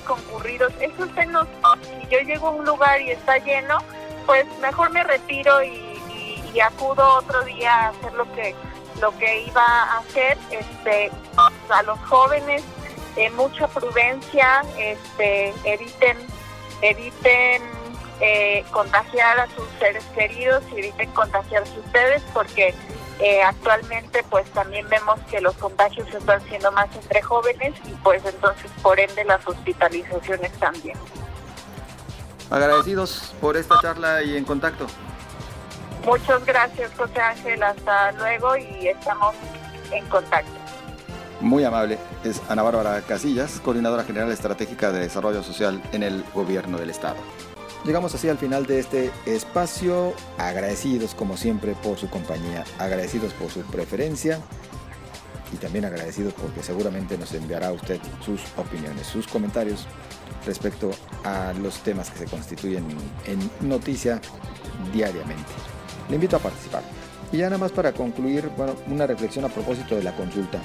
concurridos. 0.06 0.72
Eso 0.80 1.06
se 1.14 1.26
nos, 1.26 1.46
si 1.82 2.06
yo 2.08 2.20
llego 2.20 2.48
a 2.48 2.50
un 2.52 2.64
lugar 2.64 3.00
y 3.00 3.10
está 3.10 3.38
lleno, 3.38 3.78
pues 4.28 4.46
mejor 4.58 4.90
me 4.90 5.02
retiro 5.04 5.64
y, 5.64 6.60
acudo 6.60 7.06
otro 7.14 7.44
día 7.44 7.72
a 7.72 7.88
hacer 7.90 8.12
lo 8.14 8.24
que 8.32 8.52
lo 9.00 9.16
que 9.16 9.42
iba 9.42 9.62
a 9.64 9.98
hacer 9.98 10.36
este 10.50 11.08
a 11.68 11.82
los 11.84 11.96
jóvenes 12.00 12.64
eh, 13.14 13.30
mucha 13.30 13.68
prudencia 13.68 14.62
este 14.76 15.54
eviten 15.62 16.16
eviten 16.82 17.62
eh, 18.20 18.64
contagiar 18.72 19.38
a 19.38 19.46
sus 19.54 19.68
seres 19.78 20.02
queridos 20.16 20.64
y 20.72 20.80
eviten 20.80 21.12
contagiarse 21.12 21.78
ustedes 21.78 22.24
porque 22.34 22.74
eh, 23.20 23.40
actualmente 23.42 24.24
pues 24.28 24.50
también 24.50 24.88
vemos 24.88 25.20
que 25.30 25.40
los 25.40 25.56
contagios 25.58 26.12
están 26.12 26.40
siendo 26.48 26.72
más 26.72 26.88
entre 26.96 27.22
jóvenes 27.22 27.74
y 27.84 27.92
pues 28.02 28.24
entonces 28.24 28.68
por 28.82 28.98
ende 28.98 29.22
las 29.26 29.46
hospitalizaciones 29.46 30.50
también. 30.54 30.98
Agradecidos 32.50 33.34
por 33.40 33.56
esta 33.56 33.78
charla 33.80 34.22
y 34.22 34.36
en 34.36 34.44
contacto. 34.44 34.86
Muchas 36.04 36.44
gracias, 36.46 36.90
José 36.96 37.20
Ángel. 37.20 37.62
Hasta 37.62 38.12
luego 38.12 38.56
y 38.56 38.88
estamos 38.88 39.34
en 39.90 40.06
contacto. 40.06 40.50
Muy 41.40 41.64
amable. 41.64 41.98
Es 42.24 42.40
Ana 42.48 42.62
Bárbara 42.62 43.00
Casillas, 43.02 43.60
Coordinadora 43.60 44.04
General 44.04 44.30
Estratégica 44.32 44.90
de 44.90 45.00
Desarrollo 45.00 45.42
Social 45.42 45.82
en 45.92 46.02
el 46.02 46.24
Gobierno 46.34 46.78
del 46.78 46.90
Estado. 46.90 47.16
Llegamos 47.84 48.14
así 48.14 48.28
al 48.28 48.38
final 48.38 48.66
de 48.66 48.80
este 48.80 49.12
espacio. 49.26 50.14
Agradecidos 50.36 51.14
como 51.14 51.36
siempre 51.36 51.74
por 51.74 51.98
su 51.98 52.08
compañía, 52.08 52.64
agradecidos 52.78 53.32
por 53.34 53.50
su 53.50 53.60
preferencia 53.62 54.40
y 55.52 55.56
también 55.56 55.84
agradecidos 55.84 56.34
porque 56.34 56.62
seguramente 56.62 57.16
nos 57.16 57.32
enviará 57.32 57.72
usted 57.72 58.00
sus 58.24 58.40
opiniones, 58.56 59.06
sus 59.06 59.26
comentarios 59.26 59.86
respecto 60.46 60.90
a 61.24 61.52
los 61.54 61.78
temas 61.78 62.10
que 62.10 62.18
se 62.18 62.26
constituyen 62.26 62.84
en 63.26 63.68
noticia 63.68 64.20
diariamente. 64.92 65.52
Le 66.08 66.14
invito 66.14 66.36
a 66.36 66.38
participar. 66.38 66.82
Y 67.32 67.38
ya 67.38 67.46
nada 67.46 67.58
más 67.58 67.72
para 67.72 67.92
concluir, 67.92 68.50
bueno, 68.56 68.74
una 68.86 69.06
reflexión 69.06 69.44
a 69.44 69.48
propósito 69.48 69.96
de 69.96 70.02
la 70.02 70.16
consulta. 70.16 70.58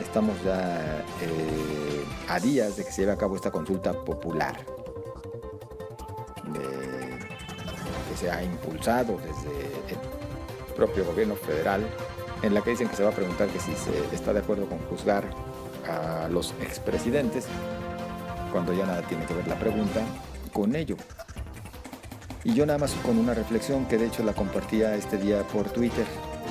Estamos 0.00 0.34
ya 0.44 1.04
eh, 1.22 2.04
a 2.28 2.40
días 2.40 2.76
de 2.76 2.84
que 2.84 2.90
se 2.90 3.02
lleve 3.02 3.12
a 3.12 3.16
cabo 3.16 3.36
esta 3.36 3.50
consulta 3.50 3.92
popular. 3.92 4.56
Que 8.10 8.16
se 8.16 8.30
ha 8.30 8.42
impulsado 8.42 9.18
desde 9.18 9.66
el 9.92 10.74
propio 10.74 11.04
gobierno 11.04 11.36
federal, 11.36 11.86
en 12.42 12.54
la 12.54 12.62
que 12.62 12.70
dicen 12.70 12.88
que 12.88 12.96
se 12.96 13.02
va 13.02 13.10
a 13.10 13.12
preguntar 13.12 13.48
que 13.48 13.60
si 13.60 13.72
se 13.74 14.14
está 14.14 14.32
de 14.32 14.40
acuerdo 14.40 14.66
con 14.66 14.78
juzgar 14.90 15.24
a 15.88 16.28
los 16.28 16.52
expresidentes, 16.62 17.46
cuando 18.52 18.72
ya 18.72 18.86
nada 18.86 19.02
tiene 19.02 19.24
que 19.26 19.34
ver 19.34 19.46
la 19.48 19.58
pregunta 19.58 20.00
con 20.52 20.74
ello. 20.74 20.96
Y 22.44 22.54
yo 22.54 22.64
nada 22.64 22.78
más 22.78 22.92
con 23.04 23.18
una 23.18 23.34
reflexión 23.34 23.86
que 23.86 23.98
de 23.98 24.06
hecho 24.06 24.22
la 24.22 24.32
compartía 24.32 24.94
este 24.94 25.18
día 25.18 25.42
por 25.48 25.68
Twitter, 25.70 26.06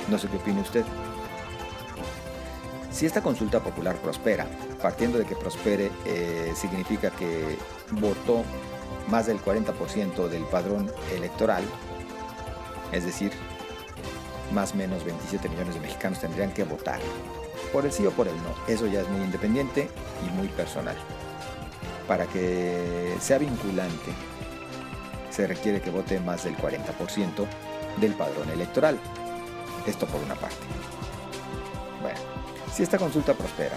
no 0.08 0.18
sé 0.18 0.28
qué 0.28 0.36
opine 0.36 0.60
usted. 0.60 0.84
Si 2.90 3.06
esta 3.06 3.22
consulta 3.22 3.60
popular 3.60 3.96
prospera, 3.96 4.46
partiendo 4.80 5.18
de 5.18 5.24
que 5.24 5.36
prospere 5.36 5.90
eh, 6.04 6.52
significa 6.54 7.10
que 7.10 7.58
votó 7.92 8.42
más 9.08 9.26
del 9.26 9.38
40% 9.38 10.28
del 10.28 10.44
padrón 10.44 10.90
electoral, 11.14 11.64
es 12.92 13.04
decir, 13.04 13.32
más 14.52 14.72
o 14.72 14.76
menos 14.76 15.04
27 15.04 15.48
millones 15.48 15.74
de 15.74 15.80
mexicanos 15.80 16.20
tendrían 16.20 16.52
que 16.52 16.64
votar 16.64 17.00
por 17.72 17.84
el 17.84 17.92
sí 17.92 18.06
o 18.06 18.10
por 18.10 18.28
el 18.28 18.36
no. 18.36 18.54
Eso 18.68 18.86
ya 18.86 19.00
es 19.00 19.08
muy 19.08 19.24
independiente 19.24 19.88
y 20.26 20.30
muy 20.34 20.48
personal. 20.48 20.96
Para 22.06 22.26
que 22.26 23.16
sea 23.20 23.38
vinculante, 23.38 24.12
se 25.30 25.46
requiere 25.46 25.80
que 25.80 25.90
vote 25.90 26.20
más 26.20 26.44
del 26.44 26.56
40% 26.56 27.46
del 28.00 28.14
padrón 28.14 28.48
electoral. 28.50 28.98
Esto 29.86 30.06
por 30.06 30.22
una 30.22 30.34
parte. 30.34 30.56
Bueno, 32.00 32.18
si 32.72 32.82
esta 32.82 32.98
consulta 32.98 33.34
prospera, 33.34 33.76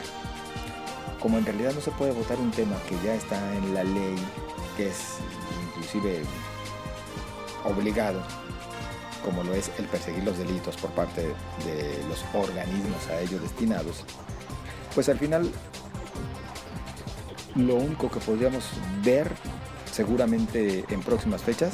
como 1.20 1.38
en 1.38 1.46
realidad 1.46 1.74
no 1.74 1.82
se 1.82 1.92
puede 1.92 2.12
votar 2.12 2.38
un 2.40 2.52
tema 2.52 2.76
que 2.88 2.96
ya 3.06 3.14
está 3.14 3.38
en 3.56 3.74
la 3.74 3.84
ley, 3.84 4.16
que 4.78 4.90
es 4.90 5.18
inclusive 5.68 6.22
obligado, 7.66 8.22
como 9.24 9.44
lo 9.44 9.54
es 9.54 9.70
el 9.78 9.86
perseguir 9.86 10.24
los 10.24 10.38
delitos 10.38 10.78
por 10.78 10.92
parte 10.92 11.34
de 11.66 12.04
los 12.08 12.24
organismos 12.34 13.08
a 13.10 13.20
ellos 13.20 13.42
destinados, 13.42 14.06
pues 14.96 15.10
al 15.10 15.20
final 15.20 15.52
lo 17.68 17.76
único 17.76 18.10
que 18.10 18.20
podríamos 18.20 18.64
ver 19.04 19.30
seguramente 19.92 20.86
en 20.90 21.02
próximas 21.02 21.42
fechas 21.42 21.74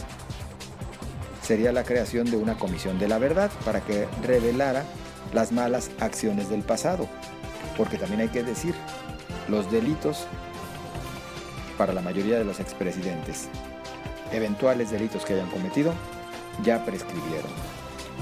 sería 1.41 1.71
la 1.71 1.83
creación 1.83 2.29
de 2.29 2.37
una 2.37 2.57
comisión 2.57 2.97
de 2.97 3.07
la 3.07 3.19
verdad 3.19 3.51
para 3.63 3.81
que 3.81 4.07
revelara 4.23 4.83
las 5.33 5.51
malas 5.51 5.91
acciones 5.99 6.49
del 6.49 6.63
pasado. 6.63 7.07
Porque 7.77 7.97
también 7.97 8.21
hay 8.21 8.29
que 8.29 8.43
decir, 8.43 8.73
los 9.47 9.71
delitos 9.71 10.25
para 11.77 11.93
la 11.93 12.01
mayoría 12.01 12.37
de 12.37 12.45
los 12.45 12.59
expresidentes, 12.59 13.49
eventuales 14.31 14.91
delitos 14.91 15.25
que 15.25 15.33
hayan 15.33 15.49
cometido, 15.49 15.93
ya 16.63 16.83
prescribieron. 16.83 17.51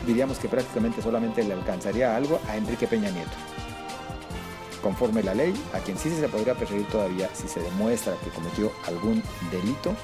Diríamos 0.05 0.39
que 0.39 0.49
prácticamente 0.49 1.01
solamente 1.01 1.43
le 1.43 1.53
alcanzaría 1.53 2.15
algo 2.15 2.41
a 2.49 2.57
Enrique 2.57 2.87
Peña 2.87 3.09
Nieto. 3.09 3.31
Conforme 4.83 5.23
la 5.23 5.33
ley, 5.33 5.53
a 5.73 5.79
quien 5.79 5.97
sí 5.97 6.09
se 6.09 6.27
podría 6.27 6.55
perseguir 6.55 6.85
todavía 6.89 7.29
si 7.33 7.47
se 7.47 7.61
demuestra 7.61 8.15
que 8.21 8.29
cometió 8.31 8.69
algún 8.85 9.23
delito 9.49 9.95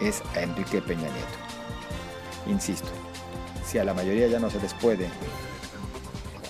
es 0.00 0.22
a 0.34 0.40
Enrique 0.40 0.82
Peña 0.82 1.02
Nieto. 1.02 1.38
Insisto, 2.48 2.88
si 3.64 3.78
a 3.78 3.84
la 3.84 3.94
mayoría 3.94 4.26
ya 4.26 4.40
no 4.40 4.50
se 4.50 4.60
les 4.60 4.74
puede 4.74 5.08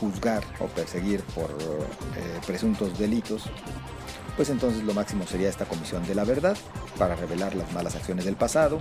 juzgar 0.01 0.43
o 0.61 0.67
perseguir 0.67 1.23
por 1.35 1.51
eh, 1.51 2.41
presuntos 2.47 2.99
delitos, 2.99 3.43
pues 4.35 4.49
entonces 4.49 4.83
lo 4.85 4.95
máximo 4.95 5.27
sería 5.27 5.51
esta 5.51 5.67
comisión 5.67 6.07
de 6.07 6.15
la 6.15 6.25
verdad 6.25 6.57
para 6.97 7.17
revelar 7.17 7.55
las 7.55 7.71
malas 7.73 7.97
acciones 7.97 8.25
del 8.25 8.37
pasado 8.37 8.81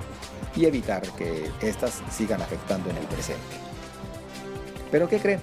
y 0.56 0.66
evitar 0.66 1.02
que 1.18 1.52
éstas 1.62 2.02
sigan 2.10 2.42
afectando 2.42 2.90
en 2.90 2.98
el 2.98 3.06
presente. 3.08 3.42
Pero 4.92 5.10
¿qué 5.10 5.20
cree? 5.20 5.40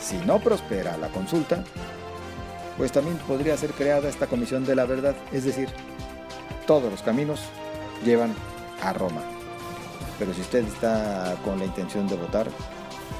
Si 0.00 0.16
no 0.18 0.38
prospera 0.38 0.96
la 0.96 1.08
consulta, 1.08 1.64
pues 2.76 2.92
también 2.92 3.16
podría 3.18 3.56
ser 3.56 3.72
creada 3.72 4.08
esta 4.08 4.26
comisión 4.26 4.64
de 4.64 4.74
la 4.76 4.84
verdad, 4.84 5.16
es 5.32 5.44
decir, 5.44 5.68
todos 6.66 6.90
los 6.90 7.02
caminos 7.02 7.40
llevan 8.04 8.34
a 8.82 8.92
Roma. 8.92 9.22
Pero 10.18 10.34
si 10.34 10.40
usted 10.40 10.64
está 10.64 11.36
con 11.44 11.58
la 11.58 11.64
intención 11.64 12.06
de 12.08 12.16
votar, 12.16 12.48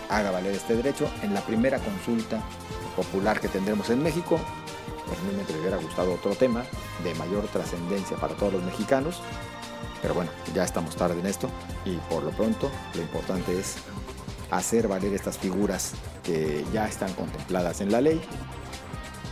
haga 0.08 0.30
valer 0.30 0.54
este 0.54 0.76
derecho 0.76 1.08
en 1.22 1.34
la 1.34 1.40
primera 1.40 1.78
consulta 1.78 2.42
popular 2.94 3.40
que 3.40 3.48
tendremos 3.48 3.90
en 3.90 4.02
México. 4.02 4.38
Personalmente 5.08 5.52
me 5.52 5.60
hubiera 5.60 5.76
gustado 5.76 6.14
otro 6.14 6.34
tema 6.34 6.64
de 7.04 7.14
mayor 7.14 7.46
trascendencia 7.48 8.16
para 8.16 8.34
todos 8.34 8.54
los 8.54 8.62
mexicanos, 8.64 9.20
pero 10.02 10.14
bueno, 10.14 10.30
ya 10.54 10.64
estamos 10.64 10.96
tarde 10.96 11.20
en 11.20 11.26
esto 11.26 11.48
y 11.84 11.96
por 12.10 12.22
lo 12.22 12.30
pronto 12.30 12.70
lo 12.94 13.02
importante 13.02 13.58
es 13.58 13.76
hacer 14.50 14.88
valer 14.88 15.12
estas 15.12 15.38
figuras 15.38 15.92
que 16.22 16.64
ya 16.72 16.86
están 16.86 17.12
contempladas 17.14 17.80
en 17.80 17.92
la 17.92 18.00
ley 18.00 18.20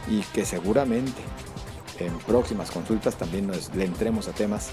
y 0.08 0.20
que 0.32 0.44
seguramente 0.44 1.22
en 1.98 2.16
próximas 2.20 2.70
consultas 2.70 3.16
también 3.16 3.46
nos 3.46 3.74
le 3.74 3.84
entremos 3.84 4.28
a 4.28 4.32
temas, 4.32 4.70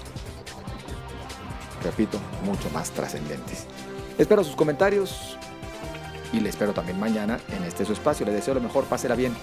repito, 1.82 2.18
mucho 2.44 2.68
más 2.70 2.90
trascendentes. 2.90 3.66
Espero 4.18 4.44
sus 4.44 4.56
comentarios 4.56 5.36
y 6.32 6.40
le 6.40 6.48
espero 6.48 6.72
también 6.72 6.98
mañana 6.98 7.40
en 7.56 7.64
este 7.64 7.84
su 7.84 7.92
espacio. 7.92 8.26
Le 8.26 8.32
deseo 8.32 8.54
lo 8.54 8.60
mejor, 8.60 8.84
pásela 8.84 9.14
bien. 9.14 9.34